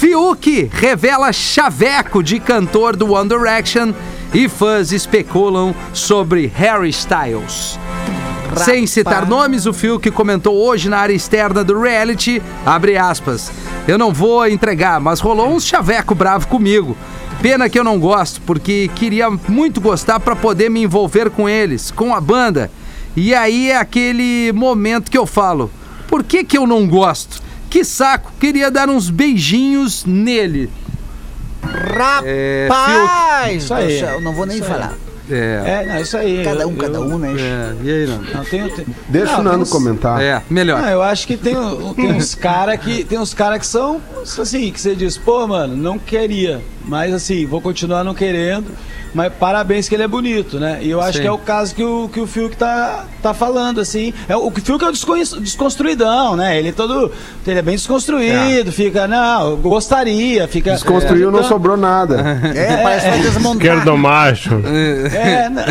[0.00, 3.92] Fiuk revela chaveco de cantor do One Direction
[4.32, 7.78] e fãs especulam sobre Harry Styles.
[8.64, 13.52] Sem citar nomes, o Fiuk comentou hoje na área externa do reality, abre aspas,
[13.86, 16.96] eu não vou entregar, mas rolou uns chaveco bravo comigo.
[17.42, 21.90] Pena que eu não gosto, porque queria muito gostar pra poder me envolver com eles,
[21.90, 22.70] com a banda.
[23.14, 25.70] E aí é aquele momento que eu falo,
[26.08, 27.49] por que que eu não gosto?
[27.70, 30.68] Que saco, queria dar uns beijinhos nele.
[32.24, 33.62] É, Rapaz!
[33.62, 33.94] Isso aí.
[33.94, 34.70] do céu, não vou nem Isso aí.
[34.72, 34.94] falar.
[35.32, 36.42] É, É, não, isso aí.
[36.42, 37.32] Cada eu- um, cada eu- um, né?
[37.38, 38.18] é, e aí, não?
[38.18, 40.20] Não, tem, tem, Deixa não, o Nando uns- comentar.
[40.20, 40.82] É, melhor.
[40.82, 41.54] Não, eu acho que tem,
[41.94, 44.00] tem uns cara que tem uns cara que são
[44.40, 48.72] assim, que você diz, pô, mano, não queria, mas assim, vou continuar não querendo,
[49.12, 50.78] mas parabéns que ele é bonito, né?
[50.80, 51.22] E eu acho Sim.
[51.22, 54.14] que é o caso que o, que o Fiuk tá, tá falando, assim.
[54.28, 54.92] É, o Fiuk é o
[55.40, 56.58] desconstruidão, né?
[56.58, 57.10] Ele é todo.
[57.46, 60.72] Ele é bem desconstruído, fica, não, eu gostaria, fica.
[60.72, 61.48] Desconstruiu, não agitando.
[61.48, 62.20] sobrou nada.
[62.54, 63.56] É, parece que vai desmontar.
[63.56, 64.54] Esquerdo macho.
[65.12, 65.62] É, não.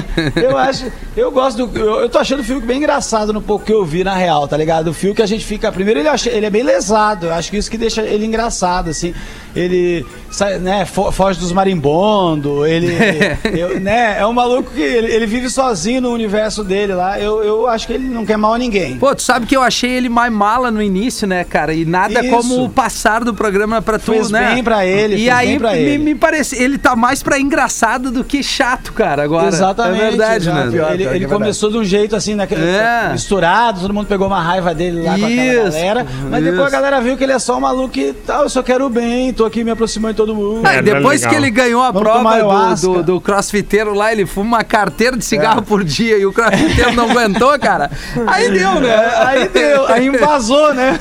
[0.42, 3.64] eu acho, eu gosto do, eu, eu tô achando o Fiuk bem engraçado no pouco
[3.64, 4.88] que eu vi na real, tá ligado?
[4.88, 7.58] O Fiuk a gente fica, primeiro ele, acha, ele é bem lesado, eu acho que
[7.58, 9.14] isso que deixa ele engraçado, assim,
[9.56, 12.88] ele, sai, né, fo- foge dos marimbondo, ele,
[13.58, 17.42] eu, né, é um maluco que ele, ele vive sozinho no universo dele lá, eu,
[17.42, 18.96] eu acho que ele não quer mal a ninguém.
[18.98, 21.72] Pô, tu sabe que eu achei ele mais mala no início, né, cara?
[21.74, 22.30] E nada Isso.
[22.30, 24.54] como o passar do programa pra tu, Fez né?
[24.54, 25.98] bem pra ele, E fez aí bem pra me, ele.
[25.98, 29.48] me parece, ele tá mais pra engraçado do que chato, cara, agora.
[29.48, 30.02] Exatamente.
[30.02, 30.52] É verdade, né?
[30.54, 31.32] Pior, Ele, pior ele é verdade.
[31.32, 33.08] começou de um jeito assim, naquele, É.
[33.12, 36.06] misturado, todo mundo pegou uma raiva dele lá com aquela Isso, galera.
[36.30, 36.50] Mas isso.
[36.52, 38.86] depois a galera viu que ele é só um maluco que tal, eu só quero
[38.86, 40.66] o bem, tô aqui me aproximando de todo mundo.
[40.66, 41.30] Aí, É, depois legal.
[41.30, 45.16] que ele ganhou a Vamos prova do, do, do crossfiteiro lá, ele fuma uma carteira
[45.16, 47.90] de cigarro por dia e o crossfiteiro não aguentou, cara.
[48.26, 48.96] Aí deu, né?
[49.16, 50.98] Aí deu, aí invasou, né?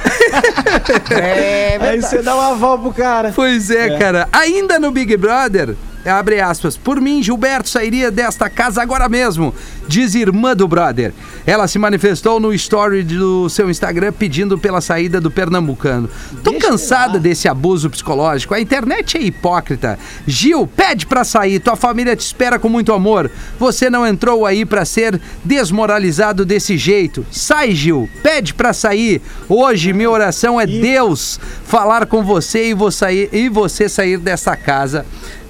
[1.12, 3.32] É Aí você dá um aval pro cara.
[3.36, 4.28] Pois é, cara.
[4.32, 5.76] Ainda no Big Brother,
[6.06, 9.54] abre aspas, por mim, Gilberto sairia desta casa agora mesmo,
[9.88, 11.14] diz irmã do brother.
[11.46, 16.10] Ela se manifestou no story do seu Instagram pedindo pela saída do pernambucano.
[16.44, 18.54] Tô Deixa cansada desse abuso psicológico.
[18.54, 20.00] A internet é hipócrita.
[20.26, 21.60] Gil, pede pra sair.
[21.60, 23.30] Tua família te espera com muito amor.
[23.60, 27.26] Você não entrou aí pra ser desmoralizado desse jeito.
[27.32, 28.10] Sai, Gil.
[28.24, 29.22] Pede pra sair.
[29.48, 34.56] Hoje minha oração é Deus falar com você e, vou sair, e você sair dessa
[34.56, 35.06] casa.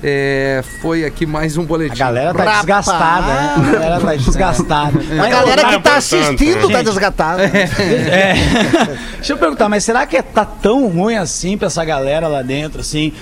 [0.08, 1.94] É, foi aqui mais um boletim.
[1.94, 2.58] A galera tá Rapaz.
[2.60, 3.54] desgastada, né?
[3.56, 5.00] A galera tá desgastada.
[5.24, 6.84] A galera que tá assistindo tá gente.
[6.86, 7.44] desgatada.
[7.44, 8.36] É.
[9.16, 12.44] Deixa eu perguntar, mas será que é- tá tão ruim assim pra essa galera lá
[12.44, 13.14] dentro, assim?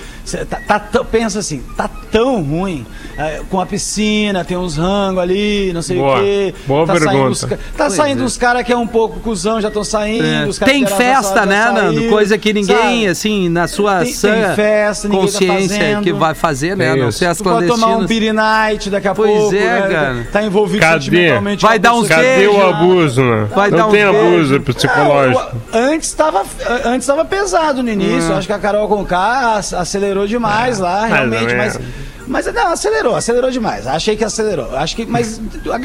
[0.50, 2.86] Tá, tá tão- pensa assim, tá tão ruim.
[3.18, 6.16] É, com a piscina, tem uns rangos ali, não sei Boa.
[6.18, 6.54] o quê.
[6.66, 7.30] Boa tá Saindo pergunta.
[7.30, 10.24] os, ca- tá saindo uns caras que é um pouco cuzão, já estão saindo.
[10.24, 10.46] É.
[10.46, 12.08] os caras Tem festa, já né, Nando?
[12.08, 13.06] Coisa que ninguém, sabe?
[13.08, 16.02] assim, na sua Tem- tem festa, ninguém tá consciência fazendo.
[16.02, 16.94] que vai fazer, né?
[16.96, 18.20] Não ser as Tu pode tomar um clandestinas.
[18.20, 19.88] beer night daqui a Pois pouco, é, né?
[19.88, 20.28] cara.
[20.32, 21.04] Tá envolvido Cadê?
[21.04, 21.62] sentimentalmente.
[21.62, 22.08] Vai dar uns.
[22.08, 22.52] Cadê beijo.
[22.52, 23.48] o abuso, né?
[23.54, 24.18] Vai dar não um tem beijo.
[24.26, 25.56] abuso psicológico.
[25.72, 26.42] É, o- antes estava
[26.84, 28.32] antes tava pesado no início.
[28.32, 28.38] Hum.
[28.38, 31.54] Acho que a Carol Conká ac- acelerou demais lá, realmente.
[31.54, 31.78] Mas,
[32.26, 33.86] mas não, acelerou, acelerou demais.
[33.86, 34.76] Achei que acelerou.
[34.76, 35.40] Acho que, mas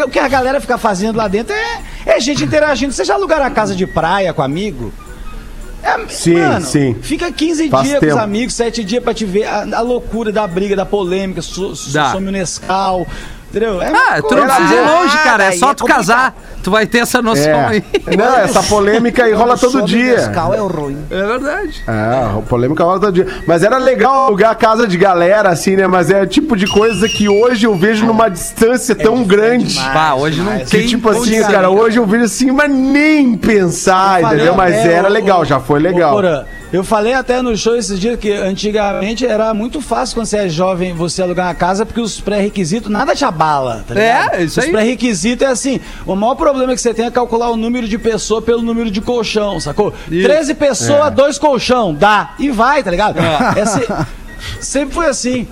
[0.05, 2.93] o que a galera fica fazendo lá dentro é, é gente interagindo.
[2.93, 4.93] Você já alugaram a casa de praia com amigo?
[5.81, 6.95] É, Sim, sim.
[7.01, 8.17] Fica 15 Faz dias com tempo.
[8.17, 11.73] os amigos, 7 dias pra te ver a, a loucura da briga, da polêmica, so,
[11.91, 12.11] Dá.
[12.11, 13.07] some o Nescau.
[13.49, 13.81] Entendeu?
[13.81, 15.43] É Ah, tu não precisa ir longe, cara.
[15.45, 16.35] É só é tu casar.
[16.61, 17.67] Tu vai ter essa noção É.
[17.67, 17.83] aí.
[18.17, 20.17] Não, essa polêmica aí rola todo dia.
[20.17, 20.97] Nescau é o ruim.
[21.09, 21.81] É verdade.
[21.87, 23.27] É, a polêmica rola todo dia.
[23.47, 25.87] Mas era legal alugar a casa de galera, assim, né?
[25.87, 29.73] Mas é o tipo de coisa que hoje eu vejo numa distância tão grande.
[29.73, 29.93] demais.
[29.93, 34.53] Pá, hoje não tem tipo assim, cara, hoje eu vejo assim, mas nem pensar, entendeu?
[34.53, 36.21] Mas até, era legal, já foi legal.
[36.71, 40.49] Eu falei até no show esses dias que antigamente era muito fácil quando você é
[40.49, 44.41] jovem você alugar uma casa porque os pré-requisitos nada te abala, tá É, ligado?
[44.43, 44.71] isso os aí.
[44.71, 48.39] pré-requisitos é assim, o maior problema que você tem é calcular o número de pessoa
[48.39, 49.91] pelo número de colchão, sacou?
[50.07, 51.11] 13 pessoas, É.
[51.11, 53.17] dois colchão, dá, e vai, tá ligado?
[53.57, 53.87] É se-
[54.61, 55.47] sempre foi assim.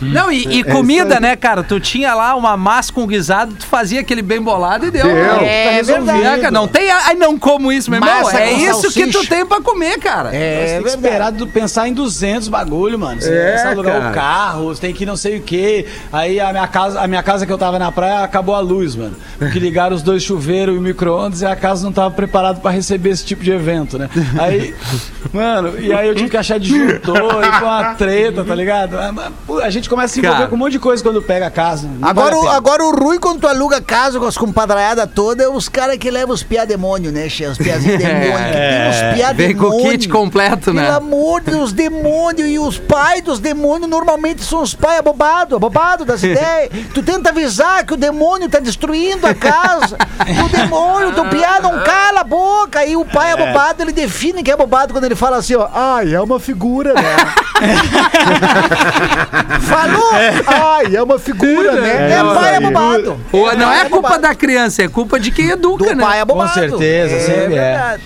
[0.00, 1.20] Não, e, e É comida, isso aí.
[1.20, 1.62] né, cara?
[1.62, 5.04] Tu tinha lá uma massa com guisado, tu fazia aquele bem bolado e deu.
[5.04, 5.14] Deu.
[5.14, 5.38] né?
[5.42, 6.10] É Tá resolvido.
[6.26, 6.90] É, cara, não tem.
[6.90, 8.14] Ai, não como isso, meu irmão.
[8.22, 9.34] Massa É com isso que tu salsicha.
[9.34, 10.30] tem pra comer, cara.
[10.30, 10.88] Você É tem que verdade.
[11.06, 13.20] esperar do- pensar em 200 bagulho, mano.
[13.20, 14.10] Você É, começa a alugar cara.
[14.10, 15.86] o carro, você tem que ir não sei o quê.
[16.12, 18.94] Aí a minha casa, a minha casa que eu tava na praia acabou a luz,
[18.96, 19.16] mano.
[19.38, 22.70] Porque ligaram os dois chuveiros e o micro-ondas e a casa não tava preparada pra
[22.70, 24.08] receber esse tipo de evento, né?
[24.38, 24.74] Aí,
[25.32, 28.98] mano, e aí eu tive que achar disjuntor e foi uma treta, tá ligado?
[28.98, 30.48] Ah, mas, pô, A gente começa a se envolver Cara.
[30.48, 31.86] com um monte de coisa quando pega a casa.
[31.86, 32.56] Não Agora, vale a o- pena.
[32.56, 36.10] agora o ruim quando tu aluga casa com as compadraiadas todas é os caras que
[36.10, 37.44] levam os piá demônio, né, che?
[37.44, 38.22] Os piazinhos demônio.
[38.22, 39.90] que tem os piá Vem com o demônio.
[39.92, 40.84] kit completo, né?
[40.84, 45.54] Pelo amor de Deus, demônio e os pais dos demônios normalmente são os pais abobados,
[45.56, 46.70] abobados das ideias.
[46.94, 49.96] Tu tenta avisar que o demônio tá destruindo a casa.
[50.44, 52.84] o demônio, teu piá não cala a boca.
[52.86, 55.68] E o pai abobado, ele define que é abobado quando ele fala assim, ó.
[55.74, 57.16] Ai, é uma figura, né?
[59.88, 60.10] Falou?
[60.46, 62.10] Ai, é uma figura, né?
[62.10, 63.04] É, É pai.
[63.32, 66.02] Ou não pai é culpa da criança, é culpa de quem educa, do né?
[66.04, 66.52] pai abobado.
[66.54, 67.72] certeza, sempre é.
[67.72, 68.02] verdade.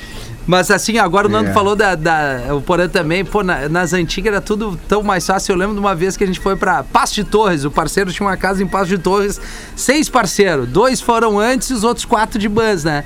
[0.46, 1.52] Mas assim, agora o Nando É.
[1.54, 5.52] falou da, da- O Porã também, pô, na- nas antigas era tudo tão mais fácil.
[5.52, 7.64] Eu lembro de uma vez que a gente foi pra Passo de Torres.
[7.64, 9.40] O parceiro tinha uma casa em Passo de Torres.
[9.74, 10.68] Seis parceiros.
[10.68, 13.04] Dois foram antes e os outros quatro de bans, né?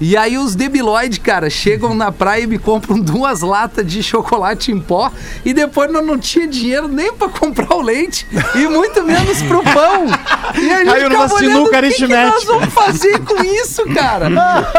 [0.00, 4.72] E aí os debiloides, cara, chegam na praia e me compram duas latas de chocolate
[4.72, 5.12] em pó
[5.44, 9.62] e depois não, não tinha dinheiro nem pra comprar o leite e muito menos pro
[9.62, 10.06] pão.
[10.54, 13.84] E a gente Caiu numa sinuca o que, que nós aritmética." vamos fazer com isso,
[13.94, 14.28] cara?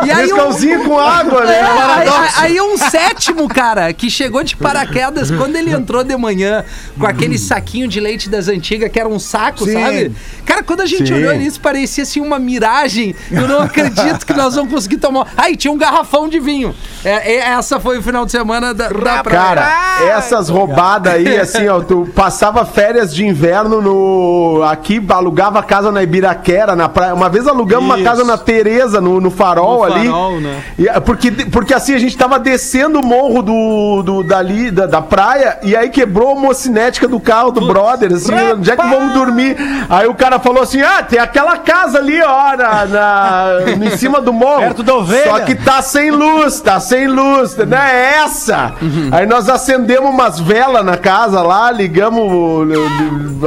[0.05, 1.53] E aí Nescauzinho com água, né?
[1.53, 6.17] é, aí, aí- aí um sétimo, cara, que chegou de paraquedas, quando ele entrou de
[6.17, 6.65] manhã
[6.97, 9.73] com aquele saquinho de leite das antigas, que era um saco, Sim.
[9.73, 10.11] sabe?
[10.45, 11.13] Cara, quando a gente Sim.
[11.13, 13.15] olhou nisso, parecia assim uma miragem.
[13.29, 15.10] Eu não acredito que nós vamos conseguir tomar.
[15.37, 16.73] Aí tinha um garrafão de vinho.
[17.03, 19.23] É, é- essa foi o final de semana da, da praia.
[19.23, 24.63] Cara, essas roubadas aí, assim, ó, tu passava férias de inverno no.
[24.63, 27.13] Aqui, alugava casa na Ibiraquera, na praia.
[27.13, 28.03] Uma vez alugamos uma Isso.
[28.03, 30.05] casa na Tereza, no, no farol No ali.
[30.07, 30.61] farol, né?
[30.77, 34.85] E, ah, porque, porque assim, a gente tava descendo o morro do, do, dali, da,
[34.85, 38.87] da praia, e aí quebrou a mocinética do carro do brother, assim, onde é que
[38.87, 39.55] vamos dormir?
[39.89, 43.51] Aí o cara falou assim: ah, tem aquela casa ali, ó, na, na-
[43.85, 44.61] em cima do morro.
[44.61, 45.31] Perto da ovelha.
[45.31, 48.73] Só que tá sem luz, tá sem luz, não é essa.
[49.11, 52.21] Aí nós acendemos umas velas na casa lá, ligamos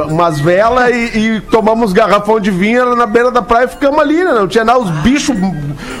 [0.09, 4.23] umas velas e, e tomamos garrafão de vinho na beira da praia e ficamos ali,
[4.23, 4.31] né?
[4.33, 5.53] Não tinha nada, os bichos, um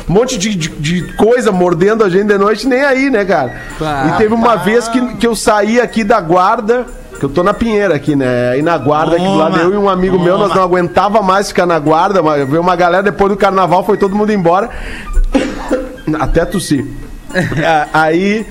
[0.07, 3.53] monte de, de, de coisa mordendo a gente de noite, nem aí, né, cara?
[4.09, 6.85] E teve uma vez que, que eu saí aqui da guarda.
[7.17, 8.49] Que eu tô na Pinheira aqui, né?
[8.49, 11.47] Aí na guarda, aqui do lado, eu e um amigo meu, nós não aguentava mais
[11.47, 12.21] ficar na guarda.
[12.21, 14.69] mas Veio uma galera depois do carnaval, foi todo mundo embora.
[16.19, 16.85] Até tossir.
[17.33, 18.45] É, Aí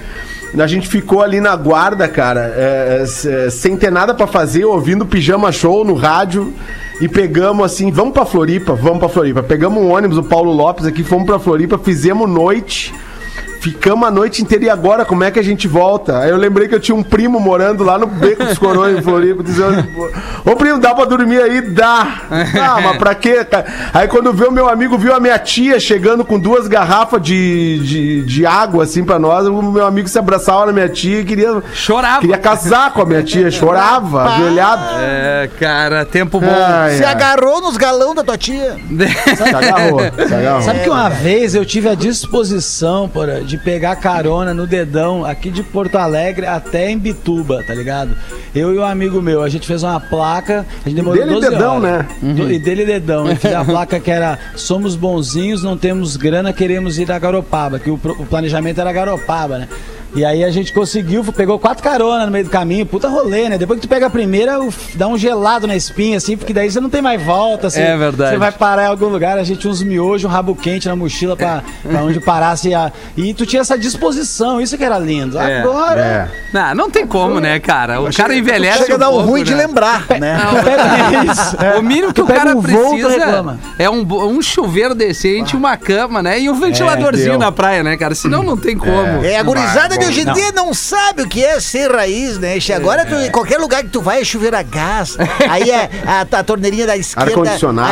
[0.59, 5.07] a gente ficou ali na guarda, cara, é, é, sem ter nada pra fazer, ouvindo
[5.07, 6.53] pijama show no rádio.
[7.01, 9.43] E pegamos assim, vamos pra Floripa, vamos pra Floripa.
[9.43, 12.95] Pegamos um ônibus, o Paulo Lopes aqui, fomos pra Floripa, fizemos noite.
[13.65, 16.19] Ficamos a noite inteira e agora como é que a gente volta?
[16.19, 19.01] Aí eu lembrei que eu tinha um primo morando lá no Beco dos Corões, em
[19.01, 19.89] Floripa, dizendo:
[20.45, 21.61] Ô primo, dá pra dormir aí?
[21.63, 22.21] Dá.
[22.75, 23.47] Ah, mas pra quê?
[23.93, 28.23] Aí quando viu meu amigo, viu a minha tia chegando com duas garrafas de, de,
[28.23, 31.63] de água assim pra nós, o meu amigo se abraçava na minha tia e queria,
[31.73, 32.21] Chorava.
[32.21, 34.83] queria casar com a minha tia, chorava, ajoelhado.
[34.99, 36.47] É, cara, tempo bom.
[36.51, 37.13] Ai, Se ai.
[37.13, 38.77] agarrou nos galão da tua tia.
[39.37, 40.63] Se agarrou, se agarrou.
[40.63, 45.51] Sabe que uma vez eu tive a disposição, porra, de pegar carona no dedão aqui
[45.51, 48.17] de Porto Alegre até em Bituba, tá ligado?
[48.55, 51.51] Eu e um amigo meu, a gente fez uma placa, a gente demorou Dele 12
[51.51, 51.83] dedão, horas.
[51.83, 52.07] né?
[52.35, 53.29] Do- E dele dedão.
[53.29, 57.79] Eu fiz a placa que era Somos bonzinhos, não temos grana, queremos ir a Garopaba,
[57.79, 59.69] que o, o planejamento era Garopaba, né?
[60.15, 63.59] E aí a gente conseguiu, pegou quatro caronas no meio do caminho, puta rolê, né?
[63.59, 66.71] Depois que tu pega a primeira, o- dá um gelado na espinha, assim, porque daí
[66.71, 68.31] você não tem mais volta, você, É verdade.
[68.33, 70.95] Você vai parar em algum lugar, a gente tinha uns miojos, um rabo quente na
[70.95, 72.73] mochila pra, pra onde parasse.
[72.75, 72.93] A...
[73.17, 75.39] E tu tinha essa disposição, isso que era lindo.
[75.39, 76.01] É, Agora.
[76.01, 76.29] É.
[76.53, 78.01] Não, não tem como, né, cara?
[78.01, 78.79] O cara envelhece.
[78.79, 79.67] Chega a dar um pouco, ruim de né?
[79.67, 80.39] lembrar, né?
[80.65, 81.57] Pega isso.
[81.61, 81.79] é.
[81.79, 86.23] O mínimo que Tu o cara um precisa é um, um chuveiro decente, uma cama,
[86.23, 86.41] né?
[86.41, 87.39] E um ventiladorzinho deu.
[87.39, 88.15] na praia, né, cara?
[88.15, 89.25] Senão não tem como.
[89.25, 92.59] É, a gurizada de hoje em dia não sabe o que é ser raiz, né?
[92.61, 95.17] Che, Agora, tu, em qualquer lugar que tu vai, é chuveiro a gás.
[95.49, 97.33] Aí é a, a torneirinha da esquerda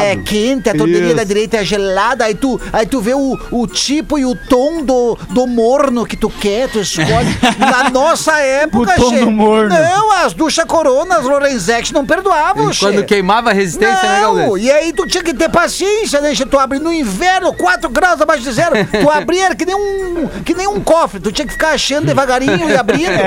[0.02, 1.16] é quente, a torneirinha Isso.
[1.16, 2.24] da direita é gelada.
[2.24, 6.16] Aí tu, aí tu vê o, o tipo e o tom do, do morno que
[6.16, 7.36] tu quer, tu escolhe.
[7.58, 9.74] Na nossa época, O tom che, do morno.
[9.74, 12.80] Não, as duchas coronas, Lorenzex não perdoavam, che.
[12.80, 14.64] Quando queimava a resistência, né, Não, Galdês?
[14.64, 16.34] e aí tu tinha que ter paciência, né?
[16.34, 16.44] che?
[16.44, 18.72] Tu abre no inverno, 4 graus abaixo de zero.
[18.86, 21.20] Tu abria que nem um, que nem um cofre.
[21.20, 23.12] Tu tinha que ficar devagarinho e abrindo.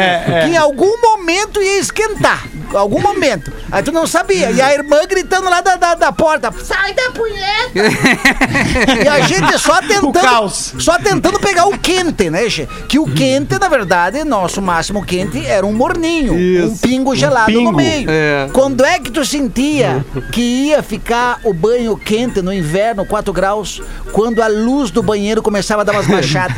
[0.46, 2.46] Que em algum momento ia esquentar.
[2.74, 3.52] Algum momento.
[3.72, 4.52] Aí tu não sabia.
[4.52, 7.72] E a irmã gritando lá da, da, da porta: Sai da punheta!
[9.04, 10.50] e a gente só tentando.
[10.50, 12.68] Só tentando pegar o quente, né, che?
[12.88, 16.34] Que o quente, na verdade, nosso máximo quente era um morninho.
[16.68, 17.72] Um pingo gelado no pingo.
[17.74, 18.08] meio.
[18.10, 18.50] É.
[18.52, 23.82] Quando é que tu sentia que ia ficar o banho quente no inverno, 4 graus,
[24.12, 26.56] quando a luz do banheiro começava a dar umas baixadas?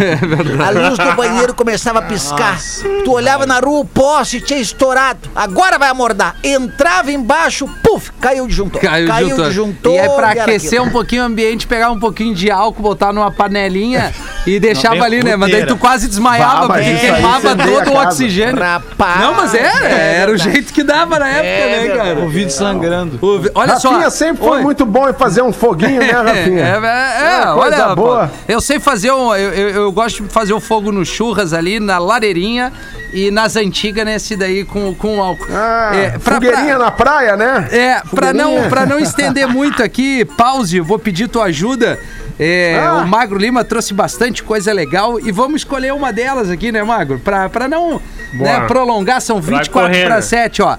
[0.65, 2.57] a luz do banheiro começava a piscar.
[3.03, 5.29] Tu olhava na rua, o poste tinha estourado.
[5.35, 6.35] Agora vai amordar.
[6.43, 8.81] Entrava embaixo, puf, caiu o disjuntor.
[8.81, 9.45] Caiu, o disjuntor.
[9.47, 13.11] disjuntor, E é pra aquecer um pouquinho o ambiente, pegar um pouquinho de álcool, botar
[13.13, 14.13] numa panelinha
[14.45, 15.35] e deixava Não, ali, né?
[15.35, 18.61] Mas daí tu quase desmaiava, Bah, porque queimava todo o oxigênio.
[18.61, 19.19] Rapaz.
[19.21, 22.19] Não, mas era, era o jeito que dava na época, É né, cara?
[22.19, 23.19] O vídeo sangrando.
[23.21, 23.89] O vi- Olha só.
[23.91, 24.63] Rafinha sempre foi Oi.
[24.63, 26.61] muito bom em fazer um foguinho, né, É, Rafinha?
[26.61, 28.27] é, é, É, coisa olha, boa.
[28.27, 29.33] pô, eu sei fazer um.
[29.35, 32.71] Eu, eu, eu gosto de fazer o fogo no churras ali, na lareirinha
[33.13, 35.47] e nas antigas, nesse daí com, com álcool.
[35.49, 37.67] Ah, É, pra- fogueirinha pra- na praia, né?
[37.71, 41.97] É, pra não, pra não estender muito aqui, pause, eu vou pedir tua ajuda.
[42.39, 42.97] É, Ah.
[43.03, 47.17] O Magro Lima trouxe bastante coisa legal e vamos escolher uma delas aqui, né, Magro?
[47.17, 47.99] Pra, pra não
[48.33, 50.21] né, prolongar, são 24 correr, para né?
[50.21, 50.77] 7, ó.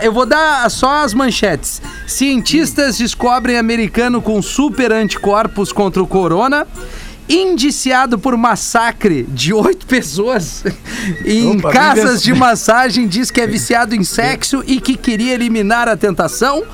[0.00, 1.82] Eu vou dar só as manchetes.
[2.06, 6.66] Cientistas descobrem americano com super anticorpos contra o corona.
[7.28, 10.64] Indiciado por massacre de oito pessoas
[11.26, 15.88] em Opa, casas de massagem, diz que é viciado em sexo e que queria eliminar
[15.88, 16.64] a tentação.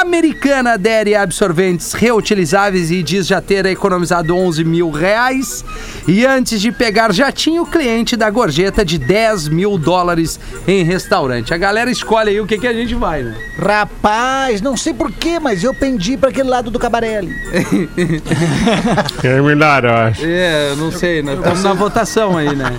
[0.00, 5.62] Americana adere a absorventes reutilizáveis e diz já ter economizado 11 mil reais.
[6.08, 11.52] E antes de pegar jatinho, o cliente da gorjeta de 10 mil dólares em restaurante.
[11.52, 13.36] A galera escolhe aí o que, que a gente vai, né?
[13.58, 17.32] Rapaz, não sei porquê, mas eu pendi pra aquele lado do cabaré ali.
[19.22, 20.24] É melhor, eu acho.
[20.24, 22.72] É, eu não sei, nós estamos na votação aí, né?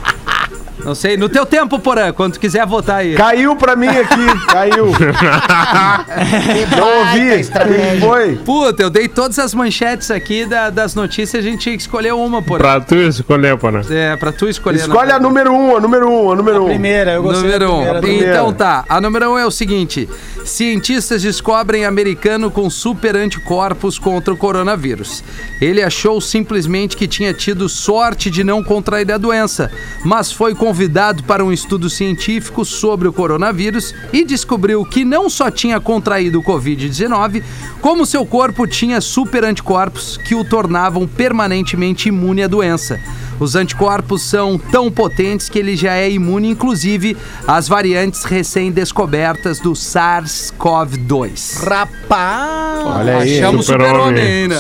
[0.83, 3.15] Não sei, no teu tempo, Porã, quando quiser votar aí.
[3.15, 4.87] Caiu pra mim aqui, caiu.
[6.77, 7.43] Não ouvi.
[7.43, 8.35] Quem foi?
[8.37, 12.13] Puta, eu dei todas as manchetes aqui da- das notícias, a gente tinha que escolher
[12.13, 12.59] uma, Porã.
[12.61, 13.81] Pra tu escolher, pô, né?
[13.89, 14.79] É, pra tu escolher.
[14.79, 16.67] Escolhe a número um, a número um, a número um.
[16.67, 17.43] Primeira, eu gostei.
[17.43, 17.77] Número da um.
[17.79, 18.01] primeira.
[18.01, 18.31] primeira.
[18.33, 20.09] Então tá, a número um é o seguinte:
[20.43, 25.23] cientistas descobrem americano com super anticorpos contra o coronavírus.
[25.61, 29.71] Ele achou simplesmente que tinha tido sorte de não contrair a doença,
[30.03, 35.51] mas foi convidado para um estudo científico sobre o coronavírus e descobriu que não só
[35.51, 37.43] tinha contraído o Covid-19,
[37.79, 42.99] como seu corpo tinha super anticorpos que o tornavam permanentemente imune à doença.
[43.39, 47.15] Os anticorpos são tão potentes que ele já é imune, inclusive,
[47.47, 51.63] às variantes recém-descobertas do SARS-CoV-2.
[51.67, 52.83] Rapaz!
[52.83, 53.37] Olha aí.
[53.39, 54.47] Achamos Super-homem.
[54.47, 54.55] super-homem, né?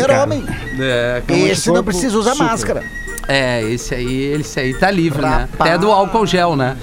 [0.00, 0.46] Super-homem.
[0.80, 2.82] É, Esse não precisa usar máscara.
[3.28, 5.48] É, esse aí, esse aí tá livre, né?
[5.52, 5.70] Rapaz.
[5.70, 6.76] Até do álcool gel, né?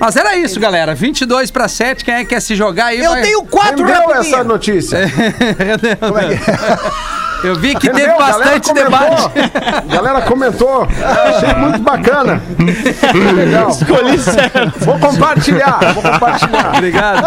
[0.00, 0.94] Mas era isso, galera.
[0.94, 3.00] 22 para 7, quem é que quer se jogar aí?
[3.02, 4.98] Eu vai- tenho quatro Rendeu essa notícia.
[6.00, 8.90] Como é que- Eu vi que Rendeu, teve galera bastante comentou.
[9.28, 9.86] debate.
[9.92, 10.88] Galera comentou.
[11.26, 12.42] Achei muito bacana.
[13.36, 13.68] Legal.
[13.68, 14.72] Escolhi certo.
[14.78, 16.72] Vou compartilhar, vou compartilhar.
[16.74, 17.26] Obrigado.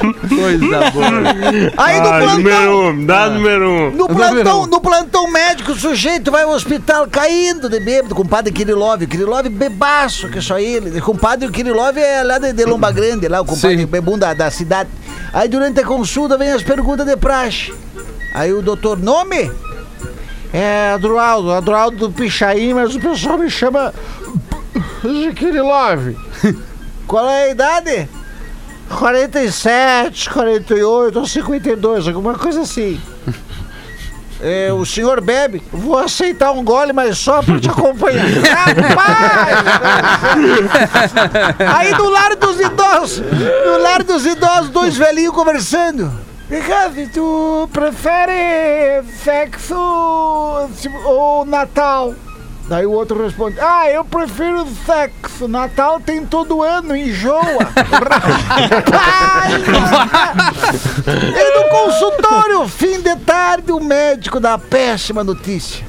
[0.00, 1.06] Coisa boa.
[1.76, 3.90] Aí no Ah, plantão, número um, dá número um.
[3.90, 4.66] no plantão, um.
[4.66, 9.02] no plantão médico, o sujeito vai ao hospital caindo de bêbado com o padre Kirilov.
[9.04, 11.00] O Kirilov bebaço, que só ele.
[11.00, 14.32] Com o padre Kirilov é lá de, de Lomba Grande, lá, o compadre bebum da,
[14.32, 14.88] da cidade.
[15.32, 17.72] Aí durante a consulta vem as perguntas de praxe.
[18.34, 19.50] Aí o doutor, nome?
[20.52, 23.94] É Adroaldo, Adroaldo do Pichain, mas o pessoal me chama
[25.02, 26.16] de Kirilov.
[27.06, 28.08] Qual é a idade?
[28.98, 33.00] 47, 48 ou 52, alguma coisa assim.
[34.42, 35.62] É, o senhor bebe?
[35.70, 38.24] Vou aceitar um gole, mas só pra te acompanhar.
[38.40, 39.64] Rapaz!
[41.76, 46.10] Aí do lar dos idosos, do lar dos idosos, dois velhinhos conversando.
[46.48, 49.76] Ricardo, tu prefere sexo
[51.04, 52.14] ou Natal?
[52.70, 55.48] Daí o outro responde: Ah, eu prefiro sexo.
[55.48, 57.40] Natal tem todo ano, enjoa.
[61.10, 65.84] E no consultório, fim de tarde, o médico dá a péssima notícia.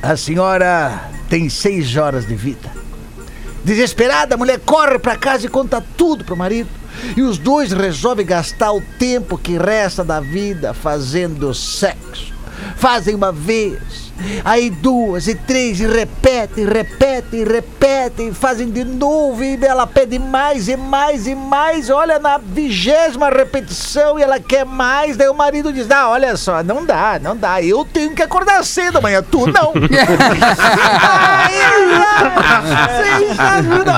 [0.00, 2.70] A senhora tem seis horas de vida.
[3.64, 6.70] Desesperada, a mulher corre pra casa e conta tudo pro marido.
[7.16, 12.32] E os dois resolvem gastar o tempo que resta da vida fazendo sexo.
[12.76, 14.07] Fazem uma vez,
[14.44, 20.68] aí duas e três, e repetem, repetem, repetem, fazem de novo, e ela pede mais
[20.68, 21.90] e mais e mais.
[21.90, 25.16] Olha, na vigésima repetição, e ela quer mais.
[25.16, 27.62] Daí o marido diz: Ah, olha só, não dá, não dá.
[27.62, 29.72] Eu tenho que acordar cedo amanhã, tu não.
[31.48, 31.78] Aí, ela-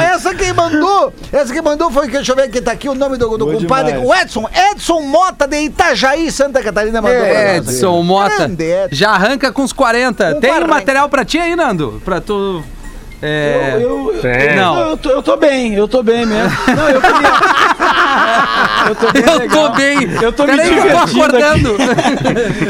[0.04, 3.16] essa quem mandou, essa quem mandou foi, deixa eu ver quem tá aqui, o nome
[3.16, 4.09] do, do compadre, demais.
[4.09, 7.68] o Edson, Edson Mota de Itajaí, Santa Catarina mandou nós.
[7.68, 8.37] Edson Mota.
[8.37, 8.88] Grande Edson.
[8.94, 10.10] Já arranca com os 40.
[10.14, 10.66] Com Tem 40.
[10.66, 12.01] material pra ti aí, Nando?
[12.05, 12.62] Pra tu.
[13.23, 13.73] É...
[13.75, 14.57] Eu, eu, Tem.
[14.57, 14.79] Não.
[14.90, 16.51] eu, tô, eu tô bem, eu tô bem mesmo.
[16.75, 17.31] Não, eu queria.
[18.88, 19.68] Eu tô bem Eu legal.
[19.70, 20.12] tô bem.
[20.23, 21.77] Eu tô me eu divertindo acordando.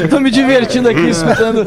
[0.01, 1.65] Eu tô me divertindo aqui escutando.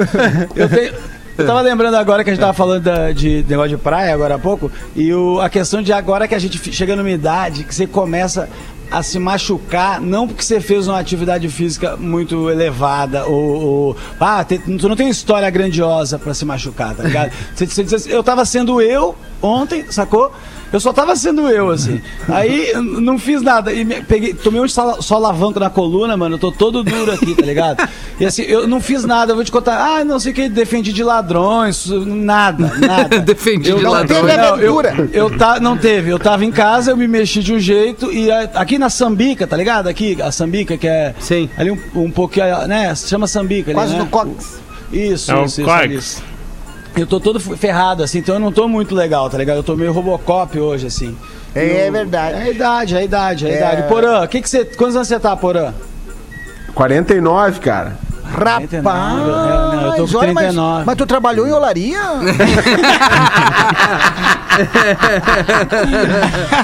[0.55, 0.93] Eu, tenho-
[1.39, 4.35] eu tava lembrando agora que a gente tava falando da- de negócio de praia agora
[4.35, 4.71] há pouco.
[4.95, 8.49] E o, a questão de agora que a gente chega numa idade que você começa
[8.91, 13.41] a se machucar, não porque você fez uma atividade física muito elevada, ou.
[13.65, 17.33] ou ah, te, tu não tem história grandiosa pra se machucar, tá ligado?
[17.55, 20.33] Você- você diz assim, eu tava sendo eu ontem, sacou?
[20.75, 22.03] Eu só tava sendo eu, assim.
[22.29, 23.73] Aí não fiz nada.
[23.73, 26.35] E me- peguei, tomei um só, alavanco na coluna, mano.
[26.35, 27.89] Eu tô todo duro aqui, tá ligado?
[28.19, 29.31] E assim, eu não fiz nada.
[29.31, 29.79] Eu vou te contar.
[29.79, 31.87] Ah, não sei o que, defendi de ladrões.
[31.89, 33.21] Nada, nada.
[33.23, 34.21] Defendi Eu de não ladrões.
[34.27, 35.09] teve Não, eu, aventura.
[35.13, 36.11] eu tá, não teve.
[36.11, 39.57] Eu tava em casa, eu me mexi de um jeito e aqui na Sambica, tá
[39.57, 39.87] ligado?
[39.87, 41.49] Aqui, a Sambica, que é Sim.
[41.57, 42.93] ali um, um pouquinho, né?
[42.97, 43.99] Se chama Sambica ali, Quase né?
[44.01, 44.61] no cox.
[44.93, 46.23] Isso, É o isso, isso.
[46.97, 49.57] Eu tô todo ferrado, assim, então eu não tô muito legal, tá ligado?
[49.57, 51.17] Eu tô meio Robocop hoje, assim.
[51.55, 52.35] É Eu- verdade.
[52.39, 53.57] É a idade, é a idade, é a É.
[53.57, 53.89] idade.
[53.89, 55.73] Porã, que que você, quantos anos você tá, Porã?
[56.75, 57.97] 49, cara.
[58.25, 60.85] Rapaz, 39, é, não, eu tô com olha, mas, 39.
[60.87, 62.01] mas tu trabalhou em olaria?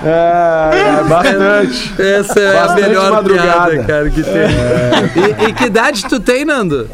[0.04, 1.94] É, é bastante.
[2.02, 3.70] Essa é a Bastante melhor madrugada.
[3.70, 5.44] piada, cara, que tem.
[5.44, 6.88] E, e que idade tu tem, Nando?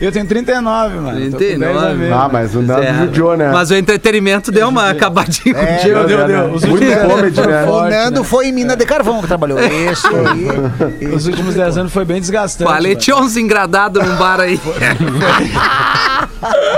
[0.00, 1.18] Eu tenho 39, mano.
[1.18, 1.94] eu tô com 10 a 39.
[1.96, 2.16] menos.
[2.16, 3.50] Ah, mas o Nando É, judiou, né?
[3.52, 5.82] Mas o entretenimento deu uma acabadinha com o dia.
[5.94, 6.26] deu, deu, né?
[6.26, 6.52] deu.
[6.52, 7.64] Os Muito comedy, né?
[7.64, 9.58] o Nando foi em mina de carvão que trabalhou.
[9.60, 11.08] Isso aí.
[11.12, 12.70] Os últimos 10 anos foi bem desgastante.
[12.70, 14.60] Falei, tinha uns engradados num bar aí.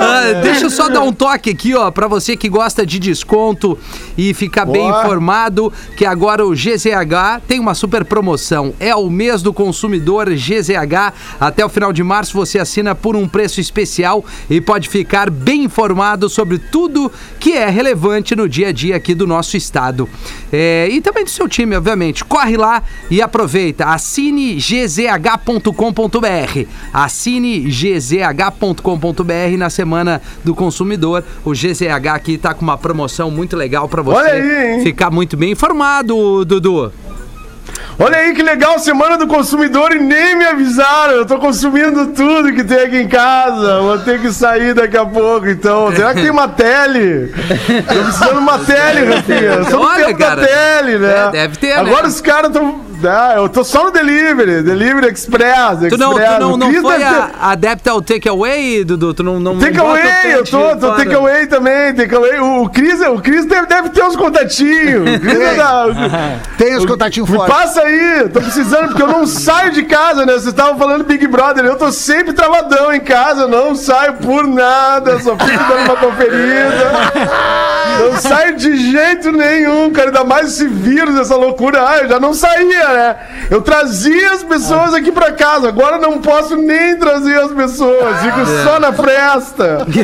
[0.00, 3.78] Ah, deixa eu só dar um toque aqui, ó, pra você que gosta de desconto
[4.16, 5.00] e ficar bem Boa.
[5.02, 8.72] informado que agora o GZH tem uma super promoção.
[8.80, 11.12] É o mês do consumidor GZH.
[11.38, 15.64] Até o final de março você assina por um preço especial e pode ficar bem
[15.64, 20.08] informado sobre tudo que é relevante no dia a dia aqui do nosso estado.
[20.52, 22.24] É, e também do seu time, obviamente.
[22.24, 23.86] Corre lá e aproveita.
[23.86, 25.70] Assine gzh.com.br.
[26.92, 29.25] Assine gzh.com.br
[29.56, 31.24] na semana do consumidor.
[31.44, 34.82] O GZH aqui tá com uma promoção muito legal pra você Olha aí, hein?
[34.82, 36.92] ficar muito bem informado, Dudu.
[37.98, 41.14] Olha aí que legal, Semana do Consumidor e nem me avisaram.
[41.14, 43.80] Eu tô consumindo tudo que tem aqui em casa.
[43.80, 45.90] Vou ter que sair daqui a pouco, então.
[45.96, 47.32] Será que tem uma tele?
[47.88, 49.64] Tô precisando de uma tele, Rafinha.
[49.70, 50.42] Só Olha, tempo cara.
[50.42, 51.28] da tele, né?
[51.28, 52.08] É, deve ter, Agora né?
[52.08, 52.85] os caras tão...
[53.04, 54.62] Ah, eu tô só no delivery.
[54.62, 59.12] Delivery Express, Tu não, tu não, não foi deve ter- a, adepta ao takeaway, Dudu?
[59.14, 60.96] Tu não, não, não Take bota o away, eu tô, tô fora?
[60.96, 62.38] take away também, take away.
[62.40, 65.06] O, o Cris, o Cris deve, deve ter uns contatinhos.
[65.46, 65.86] É da-
[66.58, 67.54] Tem os contatinhos fortes.
[67.54, 70.32] passa aí, tô precisando, porque eu não saio de casa, né?
[70.32, 75.18] Vocês estavam falando Big Brother, eu tô sempre travadão em casa, não saio por nada,
[75.20, 76.86] só fico dando uma conferida.
[77.98, 81.82] Não saio de jeito nenhum, cara, ainda mais esse vírus, essa loucura.
[81.88, 83.16] Ah, eu já não saía, né?
[83.50, 88.46] Eu trazia as pessoas aqui pra casa, agora não posso nem trazer as pessoas, fico
[88.64, 89.86] só na fresta.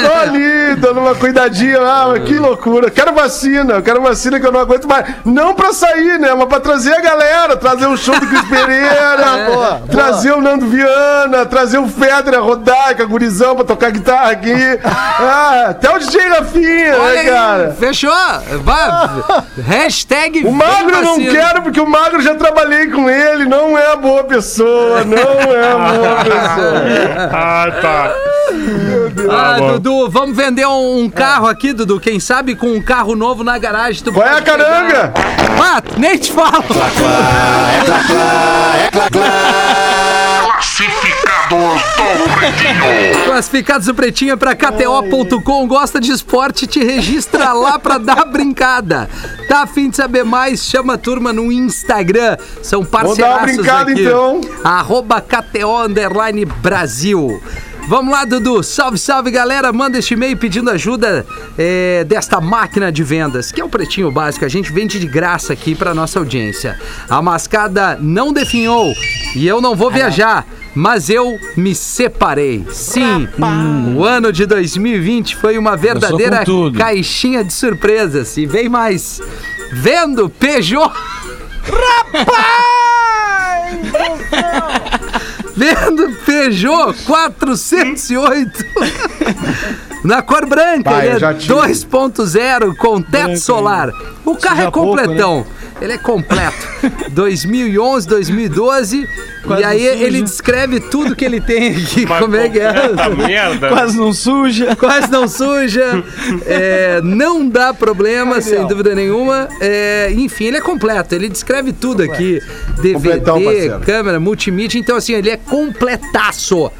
[0.00, 1.78] Só ali, dando uma cuidadinha.
[1.80, 2.90] Ah, que loucura.
[2.90, 5.06] Quero vacina, quero vacina que eu não aguento mais.
[5.24, 6.32] Não pra sair, né?
[6.34, 10.66] Mas pra trazer a galera, trazer o show do Cris Pereira, boa, trazer o Nando
[10.66, 14.50] Viana, trazer o Federer, a Rodaica, a gurizão pra tocar guitarra aqui.
[15.22, 17.76] Ah, até o DJ Rafinha, Olha né, aí, cara?
[17.78, 18.10] fechou.
[18.62, 19.44] Vá.
[19.66, 23.94] Hashtag O Magro eu não quero, porque o Magro já trabalhei com ele, não é
[23.96, 27.30] boa pessoa, não é boa pessoa.
[27.32, 28.14] Ah, tá.
[29.30, 29.72] Ah, bom.
[29.72, 32.00] Dudu, vamos vender um, um carro aqui, Dudu.
[32.00, 34.02] Quem sabe com um carro novo na garagem.
[34.02, 35.12] Tu Qual é a caranga?
[35.62, 36.64] Ah, nem te falo.
[43.24, 45.66] Classificados do Pretinho é pra KTO.com.
[45.66, 46.66] Gosta de esporte?
[46.66, 49.08] Te registra lá pra dar brincada.
[49.48, 50.64] Tá afim de saber mais?
[50.64, 52.36] Chama a turma no Instagram.
[52.62, 54.02] São parceiraços brincada, aqui.
[54.02, 54.40] então.
[54.62, 57.40] Arroba KTO Underline Brasil.
[57.88, 58.62] Vamos lá, Dudu.
[58.62, 59.72] Salve, salve, galera.
[59.72, 61.26] Manda este e-mail pedindo ajuda
[61.58, 64.44] é, desta máquina de vendas, que é o Pretinho Básico.
[64.44, 66.78] A gente vende de graça aqui pra nossa audiência.
[67.08, 68.92] A mascada não definhou
[69.34, 70.46] e eu não vou viajar.
[70.74, 72.64] Mas eu me separei.
[72.70, 73.28] Sim,
[73.96, 76.44] o ano de 2020 foi uma verdadeira
[76.76, 78.36] caixinha de surpresas.
[78.36, 79.20] E vem mais.
[79.72, 80.92] Vendo Peugeot.
[85.56, 88.64] Vendo Peugeot 408
[90.02, 91.18] na cor branca, Vai, eu né?
[91.18, 91.52] já tive.
[91.52, 93.92] 2.0 com teto solar.
[94.24, 95.46] O carro é já pouco, completão.
[95.80, 96.68] Ele é completo.
[97.10, 99.08] 2011, 2012.
[99.42, 100.04] Quase e aí não suja.
[100.04, 102.06] ele descreve tudo que ele tem aqui.
[102.06, 102.72] Mas como é que é?
[103.16, 103.68] merda.
[103.68, 104.76] Quase não suja.
[104.76, 106.04] Quase não suja,
[106.46, 109.48] é, não dá problema, sem dúvida nenhuma.
[109.60, 112.40] É, enfim, ele é completo, ele descreve tudo aqui:
[112.76, 114.78] Completão, DVD, câmera, multimídia.
[114.78, 116.70] Então, assim, ele é completaço.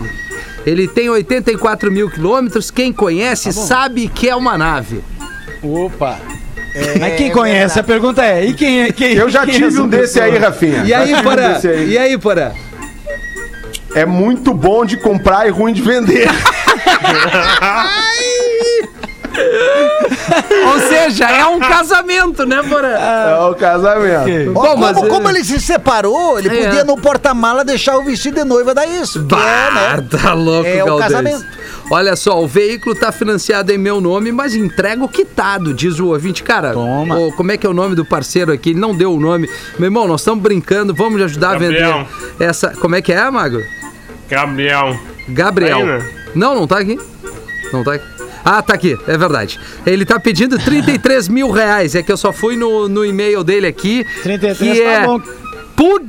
[0.67, 2.71] Ele tem 84 mil quilômetros.
[2.71, 5.03] Quem conhece sabe que é uma nave.
[5.63, 6.19] Opa.
[7.01, 7.79] Mas quem conhece?
[7.79, 8.93] A pergunta é, e quem é?
[8.93, 10.25] Quem, Eu já quem é tive essa um desse pessoa?
[10.27, 10.83] aí, Rafinha.
[10.85, 11.59] E aí, um Porã?
[11.63, 11.89] aí.
[11.91, 12.51] E aí, Porã?
[13.95, 16.29] É muito bom de comprar e ruim de vender.
[20.67, 22.89] Ou seja, é um casamento, né, Porã?
[22.89, 24.51] É o casamento.
[24.51, 26.65] Ó, Bom, como, mas, é- como ele se separou, ele É.
[26.67, 29.23] podia no porta-mala deixar o vestido de noiva da isso.
[29.23, 30.07] Bah, É, né?
[30.11, 31.09] tá louco, É o Galdês.
[31.11, 31.47] casamento.
[31.91, 36.41] Olha só, o veículo tá financiado em meu nome, mas entrego quitado, diz o ouvinte.
[36.41, 37.19] Cara, Toma.
[37.19, 38.71] ô, como é que é o nome do parceiro aqui?
[38.71, 39.51] Ele não deu o nome.
[39.77, 41.91] Meu irmão, nós estamos brincando, vamos ajudar Gabriel.
[41.91, 42.69] a vender essa...
[42.77, 43.65] Como é que é, Magro?
[44.29, 44.97] Gabriel.
[45.29, 45.79] Gabriel.
[45.79, 46.11] Tá aí, né?
[46.37, 46.97] Não, não tá aqui.
[47.73, 48.07] Não tá aqui.
[48.45, 49.59] Ah, tá aqui, é verdade.
[49.85, 51.97] Ele tá pedindo 33 mil reais.
[51.97, 54.07] É que eu só fui no, no e-mail dele aqui.
[54.23, 55.21] 33 que tá é bom.
[55.77, 56.09] pug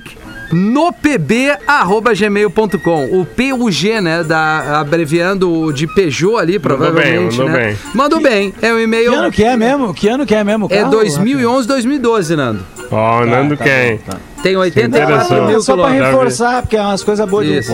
[0.52, 3.06] no pb@gmail.com.
[3.06, 7.66] O PUG, né, da abreviando o de Peugeot ali, provavelmente, mandou né?
[7.68, 7.78] bem.
[7.94, 8.54] Mandou bem.
[8.62, 9.94] É o e-mail Que ano que é mesmo?
[9.94, 10.66] Que ano que é mesmo?
[10.66, 10.92] o é carro?
[10.92, 12.66] 2011, 2012, Nando.
[12.90, 13.98] Ó, Nando tá quem?
[13.98, 14.18] tá.
[14.42, 17.74] Tem 84 mil Só pra reforçar, porque é umas coisas boas de isso.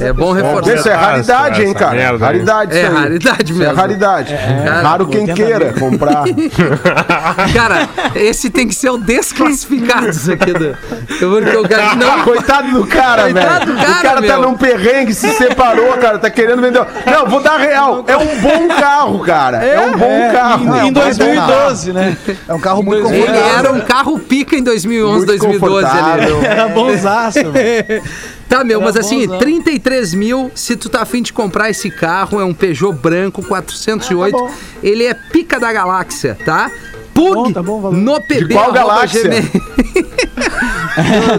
[0.00, 0.74] É bom reforçar.
[0.74, 1.96] Isso é raridade, hein, cara?
[1.96, 3.72] Merda, raridade, É raridade mesmo.
[3.72, 4.34] é raridade.
[4.34, 6.24] Cara, Raro quem queira comprar.
[7.54, 10.52] cara, esse tem que ser o desclassificado, isso aqui.
[10.52, 10.76] Do...
[11.18, 12.20] Porque o cara não...
[12.30, 13.34] Coitado do cara, velho.
[13.34, 14.30] Coitado do cara, O cara tá meu.
[14.30, 16.80] tá num perrengue, se separou, cara, tá querendo vender.
[17.06, 18.04] Não, vou dar real.
[18.06, 19.64] É um bom carro, cara.
[19.64, 20.86] É, um bom carro.
[20.86, 22.16] Em, 2012, é né?
[22.48, 23.34] É um carro muito confortável.
[23.34, 25.79] Ele era um carro pica em 2011, 2012.
[25.80, 26.32] 12 ali.
[26.46, 27.54] Era bonzaço, mano.
[28.50, 29.38] Tá, meu, Era mas assim, bonzão.
[29.38, 34.36] 33 mil, se tu tá afim de comprar esse carro, é um Peugeot branco 408.
[34.36, 36.68] Ah, tá ele é pica da galáxia, tá?
[37.14, 38.46] Pug bom, tá bom, no PB.
[38.46, 39.22] De qual galáxia?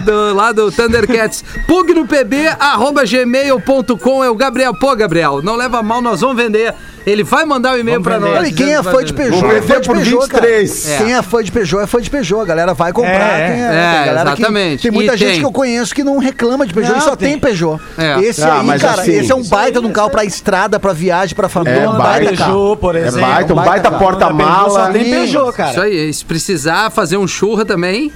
[0.00, 1.44] do, lá do Thundercats.
[1.66, 4.24] Pug no PB, arroba gmail.com.
[4.24, 4.74] É o Gabriel.
[4.74, 6.74] Pô, Gabriel, não leva mal, nós vamos vender
[7.06, 8.34] ele vai mandar o e-mail pra vender.
[8.34, 8.48] nós.
[8.48, 9.12] E quem é fã de.
[9.12, 10.46] Peugeot é fã de Peugeot, cara.
[10.46, 10.88] 23.
[10.90, 10.96] É.
[10.98, 12.40] Quem é fã de Peugeot é fã de Peugeot.
[12.40, 13.12] A galera vai comprar.
[13.40, 14.82] É, é, que- exatamente.
[14.82, 15.38] tem muita E gente tem.
[15.40, 17.38] que eu conheço que não reclama de Peugeot Não, e só tem, tem.
[17.38, 17.80] Peugeot.
[17.98, 18.20] É.
[18.22, 20.92] Esse Ah, aí, cara, assim, esse é um baita de um carro pra estrada, pra
[20.92, 21.80] viagem, pra família.
[21.82, 22.28] É um baita.
[22.36, 23.20] Peugeot, por É exemplo.
[23.28, 24.70] baita, um baita porta-mala.
[24.70, 25.04] Só tem.
[25.10, 25.70] Peugeot, cara.
[25.70, 28.12] Isso aí, se precisar fazer um churra também.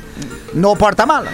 [0.54, 1.28] No porta-mala.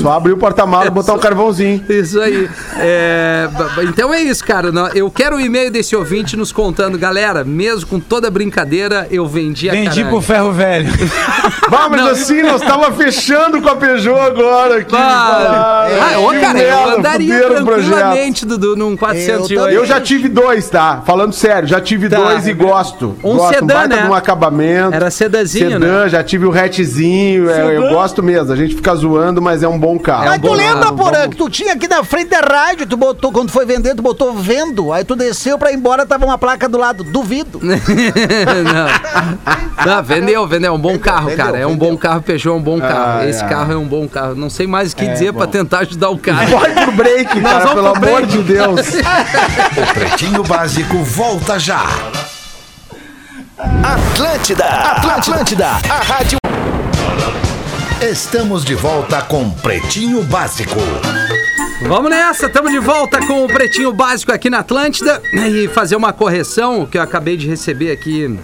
[0.00, 1.84] Só abrir o porta-mala e botar um carvãozinho.
[1.88, 2.48] Isso aí.
[2.78, 3.48] É,
[3.82, 4.70] então é isso, cara.
[4.94, 7.42] Eu quero o e-mail desse ouvinte nos contando, galera.
[7.42, 10.08] Mesmo com toda a brincadeira, eu vendi a Vendi caralho.
[10.08, 10.88] pro ferro velho.
[11.68, 14.94] Vamos, assim, nós tava fechando com a Peugeot agora aqui.
[14.94, 19.74] Ah, ah, ô, cara, eu andaria tranquilamente, Dudu, num 408.
[19.74, 21.02] Eu já tive dois, tá?
[21.04, 22.16] Falando sério, já tive Tá.
[22.16, 23.16] dois e gosto.
[23.22, 24.02] Um gosto, sedã, baita né?
[24.02, 24.94] de um acabamento.
[24.94, 26.08] Era sedazinho, sedã, né?
[26.08, 28.52] já tive o hatchzinho, é, eu gosto mesmo.
[28.52, 30.24] A gente fica zoando, mas é um bom carro.
[30.24, 32.40] É um Mas tu bom lembra, carro, Porã, que tu tinha aqui na frente da
[32.40, 36.06] rádio, tu botou, quando foi vender, tu botou vendo, aí tu desceu pra ir embora,
[36.06, 37.60] tava uma placa do lado, duvido.
[37.62, 39.86] não.
[39.86, 40.70] Não, vendeu, vendeu.
[40.70, 41.58] É um bom carro, vendeu, cara.
[41.58, 41.90] É um vendeu.
[41.90, 43.20] bom carro, Peugeot é um bom carro.
[43.20, 43.48] Ah, Esse é.
[43.48, 44.34] carro é um bom carro.
[44.34, 46.46] Não sei mais o que dizer pra tentar ajudar o cara.
[46.46, 48.80] Vai pro break, cara, vamos pelo amor de Deus.
[49.70, 51.82] O Pretinho Básico volta já.
[53.82, 56.49] Atlântida, Atlântida, a rádio.
[58.02, 60.76] Estamos de volta com Pretinho Básico.
[61.86, 66.12] Vamos nessa, estamos de volta com o Pretinho Básico aqui na Atlântida e fazer uma
[66.12, 68.38] correção que eu acabei de receber aqui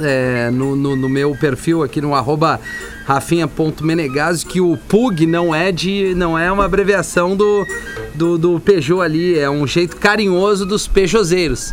[0.00, 2.60] é, no, no- no meu perfil aqui no arroba
[3.06, 7.66] rafinha.menegaso que o PUG não é de não é uma abreviação do,
[8.14, 11.72] do, do Peugeot ali, é um jeito carinhoso dos Peugeoteiros.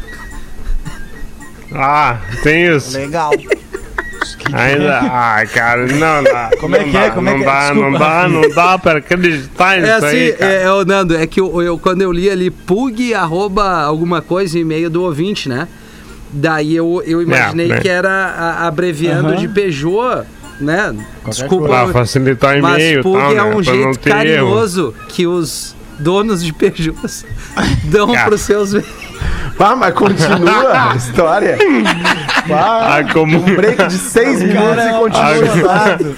[1.74, 2.96] Ah, tem isso.
[2.98, 3.32] Legal.
[4.54, 5.00] Ainda.
[5.02, 6.50] Ah, cara, não dá.
[6.60, 7.10] Como é que é?
[7.10, 7.48] Como é não que é?
[7.48, 10.52] dá, não dá, não dá pra acreditar nisso É assim, aí, cara.
[10.54, 14.58] é, é, Nando, é que eu, eu- quando eu li ali PUG arroba alguma coisa
[14.60, 15.68] e-mail do ouvinte, né?
[16.32, 17.80] Daí eu, eu imaginei né?
[17.80, 19.38] que era a- abreviando Aham.
[19.38, 20.26] de Peugeot,
[20.60, 20.94] né?
[21.28, 21.68] Desculpa.
[21.68, 23.44] Pra facilitar o Mas e-mail e PUG tal, é né?
[23.44, 24.18] um não jeito ter erro.
[24.18, 27.26] carinhoso que os donos de Peugeots
[27.86, 28.26] dão Cara.
[28.28, 28.74] pros seus.
[29.58, 31.58] Vá, mas continua a história.
[32.48, 33.38] Vá, Ah, como...
[33.38, 36.16] um break de seis minutos e continua a história.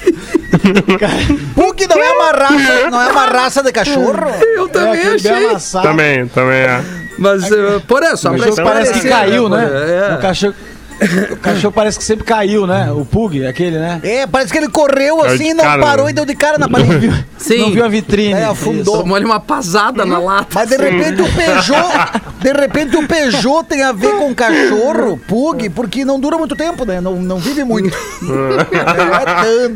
[1.56, 4.14] Pug não é uma raça, não é uma raça de cachorro.
[4.56, 5.50] Eu também aquele bem achei.
[5.50, 5.88] amassado.
[5.88, 6.82] Também, também é.
[7.18, 9.68] Mas, uh, por isso, só pra parece que caiu, né?
[10.12, 10.16] É.
[10.16, 10.54] O cachorro,
[11.32, 12.92] o cachorro parece que sempre caiu, né?
[12.92, 14.00] O Pug, aquele, né?
[14.04, 16.12] É, parece que ele correu Caiu assim, de não cara, parou né?
[16.12, 17.26] e deu de cara na parede.
[17.38, 17.60] Sim.
[17.60, 18.34] Não viu a vitrine.
[18.34, 19.00] É, afundou.
[19.00, 20.48] Tomou-lhe uma pasada na lata.
[20.54, 25.70] Mas de repente o Peugeot, de repente o Peugeot tem a ver com cachorro, pug,
[25.70, 27.00] porque não dura muito tempo, né?
[27.00, 27.96] Não, não vive muito.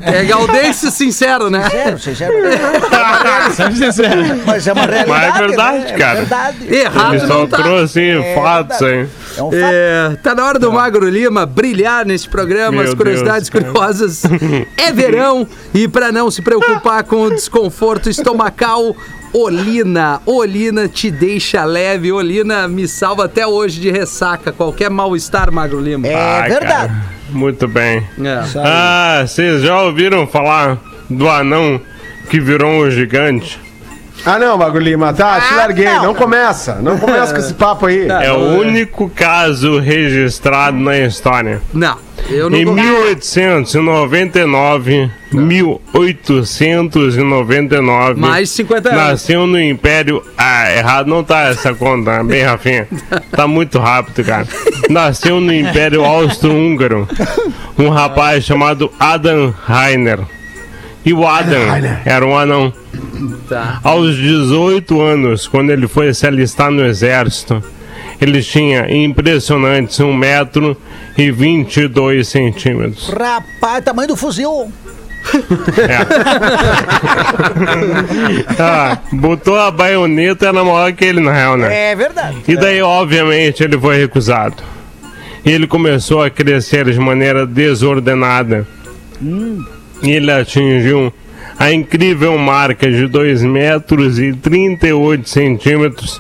[0.04, 0.56] é tanto.
[0.56, 1.70] É sincero, né?
[1.70, 2.34] Sério, sincero.
[3.56, 4.22] Sempre sincero.
[4.46, 5.10] Mas é uma realidade.
[5.10, 5.98] Mas é verdade, né?
[5.98, 6.12] cara.
[6.12, 6.74] É verdade.
[6.74, 7.58] Errado Ele só não tá.
[7.58, 9.08] trouxe É fatos aí.
[9.38, 9.64] É um fato.
[9.64, 14.24] É, tá na hora do Magro Lima brilhar nesse programa, Meu as curiosidades Deus, curiosas.
[14.78, 18.96] É verão e para não se preocupar com o desconforto estomacal,
[19.34, 20.22] Olina.
[20.26, 22.12] Olina te deixa leve.
[22.12, 26.08] Olina me salva até hoje de ressaca, qualquer mal-estar, Magro Lima.
[26.08, 26.72] É Ai, verdade.
[26.72, 28.06] cara, muito bem.
[28.24, 28.44] É.
[28.58, 30.78] Ah, vocês já ouviram falar
[31.10, 31.80] do anão
[32.30, 33.60] que virou um gigante?
[34.26, 35.86] Ah, não, Mago Lima, tá, te Ah, larguei.
[35.86, 36.04] não.
[36.04, 36.76] Não, começa.
[36.76, 38.08] Não começa com esse papo aí.
[38.08, 41.60] É o único caso registrado na história.
[41.74, 41.96] Não,
[42.30, 49.02] eu não Em vou- 1899, 1899, Mais de 50 anos.
[49.02, 50.22] nasceu no Império.
[50.38, 52.88] Ah, errado não tá essa conta, bem Rafinha.
[53.32, 54.48] Tá muito rápido, cara.
[54.90, 57.08] Nasceu no Império Austro-Húngaro
[57.78, 60.20] um rapaz chamado Adam Rainer.
[61.04, 61.60] E o Adam
[62.06, 62.74] era um anão.
[63.50, 63.80] Tá.
[63.84, 67.64] Aos 18 anos, quando ele foi se alistar no exército,
[68.20, 70.78] ele tinha impressionantes 1 metro
[71.18, 73.10] e 22 centímetros.
[73.10, 74.72] Rapaz, tamanho do fuzil.
[78.60, 81.92] Ah, botou a baioneta, era maior que ele, na real, né?
[81.92, 82.38] É verdade.
[82.48, 84.56] E daí, obviamente, ele foi recusado.
[85.46, 88.68] E ele começou a crescer de maneira desordenada.
[89.22, 89.62] E
[90.10, 91.14] ele atingiu
[91.60, 96.20] a incrível marca de 2 metros e 38 centímetros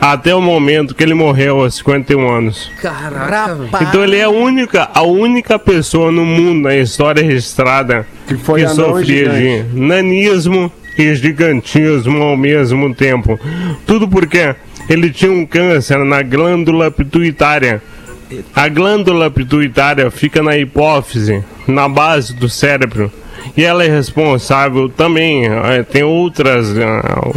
[0.00, 2.72] até o momento que ele morreu aos 51 anos.
[2.80, 3.56] Caraca.
[3.82, 8.64] Então ele é a única, a única pessoa no mundo na história registrada Que foi
[8.64, 13.38] que e sofria de nanismo e gigantismo ao mesmo tempo.
[13.86, 14.56] Tudo porque
[14.88, 17.80] ele tinha um câncer na glândula pituitária.
[18.54, 23.10] A glândula pituitária fica na hipófise, na base do cérebro.
[23.56, 27.30] E ela é responsável também, eh, tem outras ah,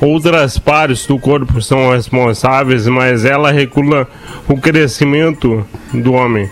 [0.00, 4.06] outras partes do corpo são responsáveis, mas ela regula
[4.46, 6.48] o crescimento do homem.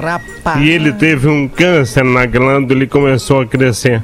[0.00, 0.60] Rapaz.
[0.60, 4.02] E ele teve um câncer na glândula e começou a crescer.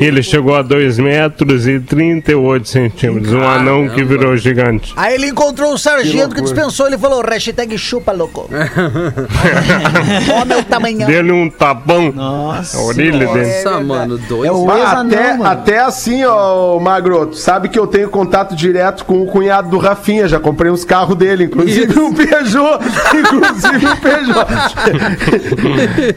[0.00, 3.32] E ele chegou a 2 metros e 38 centímetros.
[3.32, 4.92] Um anão que virou gigante.
[4.96, 6.42] Aí ele encontrou o sargento que, loucura.
[6.42, 8.48] dispensou, ele falou, hashtag chupa, louco.
[10.32, 11.08] Ó meu tamanhão.
[11.08, 12.76] Dele um tapão Nossa.
[12.76, 13.62] na orelha dele.
[13.64, 14.48] Nossa, mano, dois.
[14.48, 15.46] É o até, mano.
[15.46, 19.78] até assim, ó, Magro, tu sabe que eu tenho contato direto com o cunhado do
[19.78, 22.00] Rafinha, já comprei uns carros dele, inclusive Isso.
[22.00, 22.78] um Peugeot,
[23.14, 24.46] inclusive um Peugeot.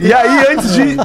[0.00, 0.96] e aí, antes de,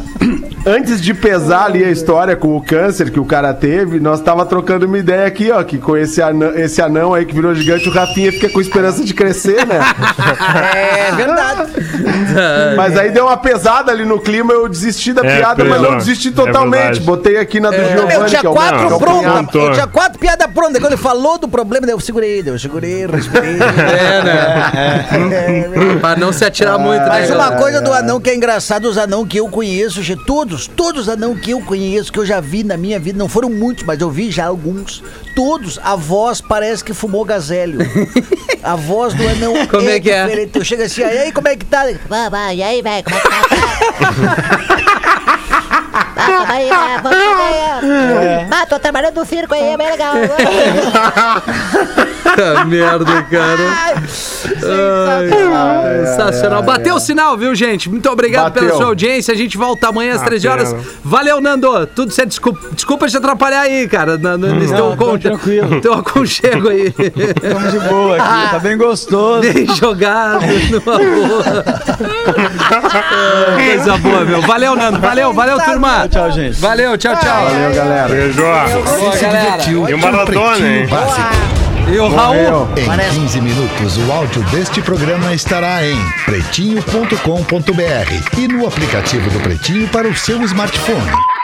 [0.66, 4.46] antes de pesar ali a história com o câncer que o cara teve, nós tava
[4.46, 7.88] trocando uma ideia aqui, ó, que com esse anão, esse anão aí que virou gigante,
[7.88, 9.80] o Rafinha fica com esperança de crescer, né?
[10.76, 11.72] É verdade.
[12.76, 15.98] Mas aí deu uma pesada ali no clima, eu desisti da É, piada, mas não
[15.98, 16.74] desisti É totalmente.
[16.82, 17.00] verdade.
[17.02, 19.22] Botei aqui na do Giovanni, eu tinha que é o quatro que é o prontas.
[19.32, 19.60] cunhado.
[19.60, 20.80] Eu tinha quatro piadas prontas.
[20.82, 23.56] Quando ele falou do problema, eu segurei, eu segurei, respirei.
[23.56, 25.06] É, né?
[25.12, 27.08] É, Pra não se atirar muito, né?
[27.10, 27.62] Mas uma galera?
[27.62, 31.10] coisa do anão que é engraçado, os anão que eu conheço, gente, todos, todos os
[31.10, 34.00] anão que eu conheço, que eu já vi na minha vida, não foram muitos, mas
[34.00, 35.04] eu vi já alguns.
[35.36, 37.80] Todos, a voz parece que fumou gazélio.
[38.64, 40.50] A voz do anão Como é que é?
[40.54, 41.86] Eu chego assim, aí como é que tá?
[42.10, 44.98] Vai, vai, e aí, velho, como é que tá?
[46.38, 46.70] Calma aí,
[47.02, 48.48] vamos comer.
[48.52, 50.14] Ah, tô trabalhando no circo aí, é bem legal.
[52.24, 53.64] Puta merda, cara.
[53.78, 53.96] Ai,
[56.06, 56.64] sensacional.
[56.64, 57.90] Bateu o sinal, viu, gente?
[57.90, 58.78] Muito obrigado pela Bateu.
[58.78, 59.34] sua audiência.
[59.34, 60.76] A gente volta amanhã às Ah, 13 horas.
[61.04, 61.86] Valeu, Nando.
[61.88, 62.30] Tudo certo.
[62.30, 64.18] Desculpa, desculpa te atrapalhar aí, cara.
[64.18, 65.82] na- na- Nesse teu, Não, acon- tranquilo.
[65.82, 66.94] teu aconchego aí.
[66.98, 69.42] Estamos de boa aqui, tá bem gostoso.
[69.42, 71.64] Bem jogado, numa boa.
[73.60, 74.42] É, Coisa boa, meu.
[74.42, 75.00] Valeu, Nando.
[75.00, 76.08] Valeu, valeu, turma.
[76.08, 76.60] Tchau, gente.
[76.60, 77.46] Valeu, tchau, tchau.
[77.46, 78.08] Valeu, galera.
[78.08, 78.42] Beijo.
[78.42, 79.70] Boa, galera.
[79.70, 80.88] E o Maradona, hein?
[81.90, 82.68] E o Raul.
[82.76, 89.88] Em 15 minutos, o áudio deste programa estará em pretinho.com.br e no aplicativo do Pretinho
[89.88, 91.37] para o seu smartphone.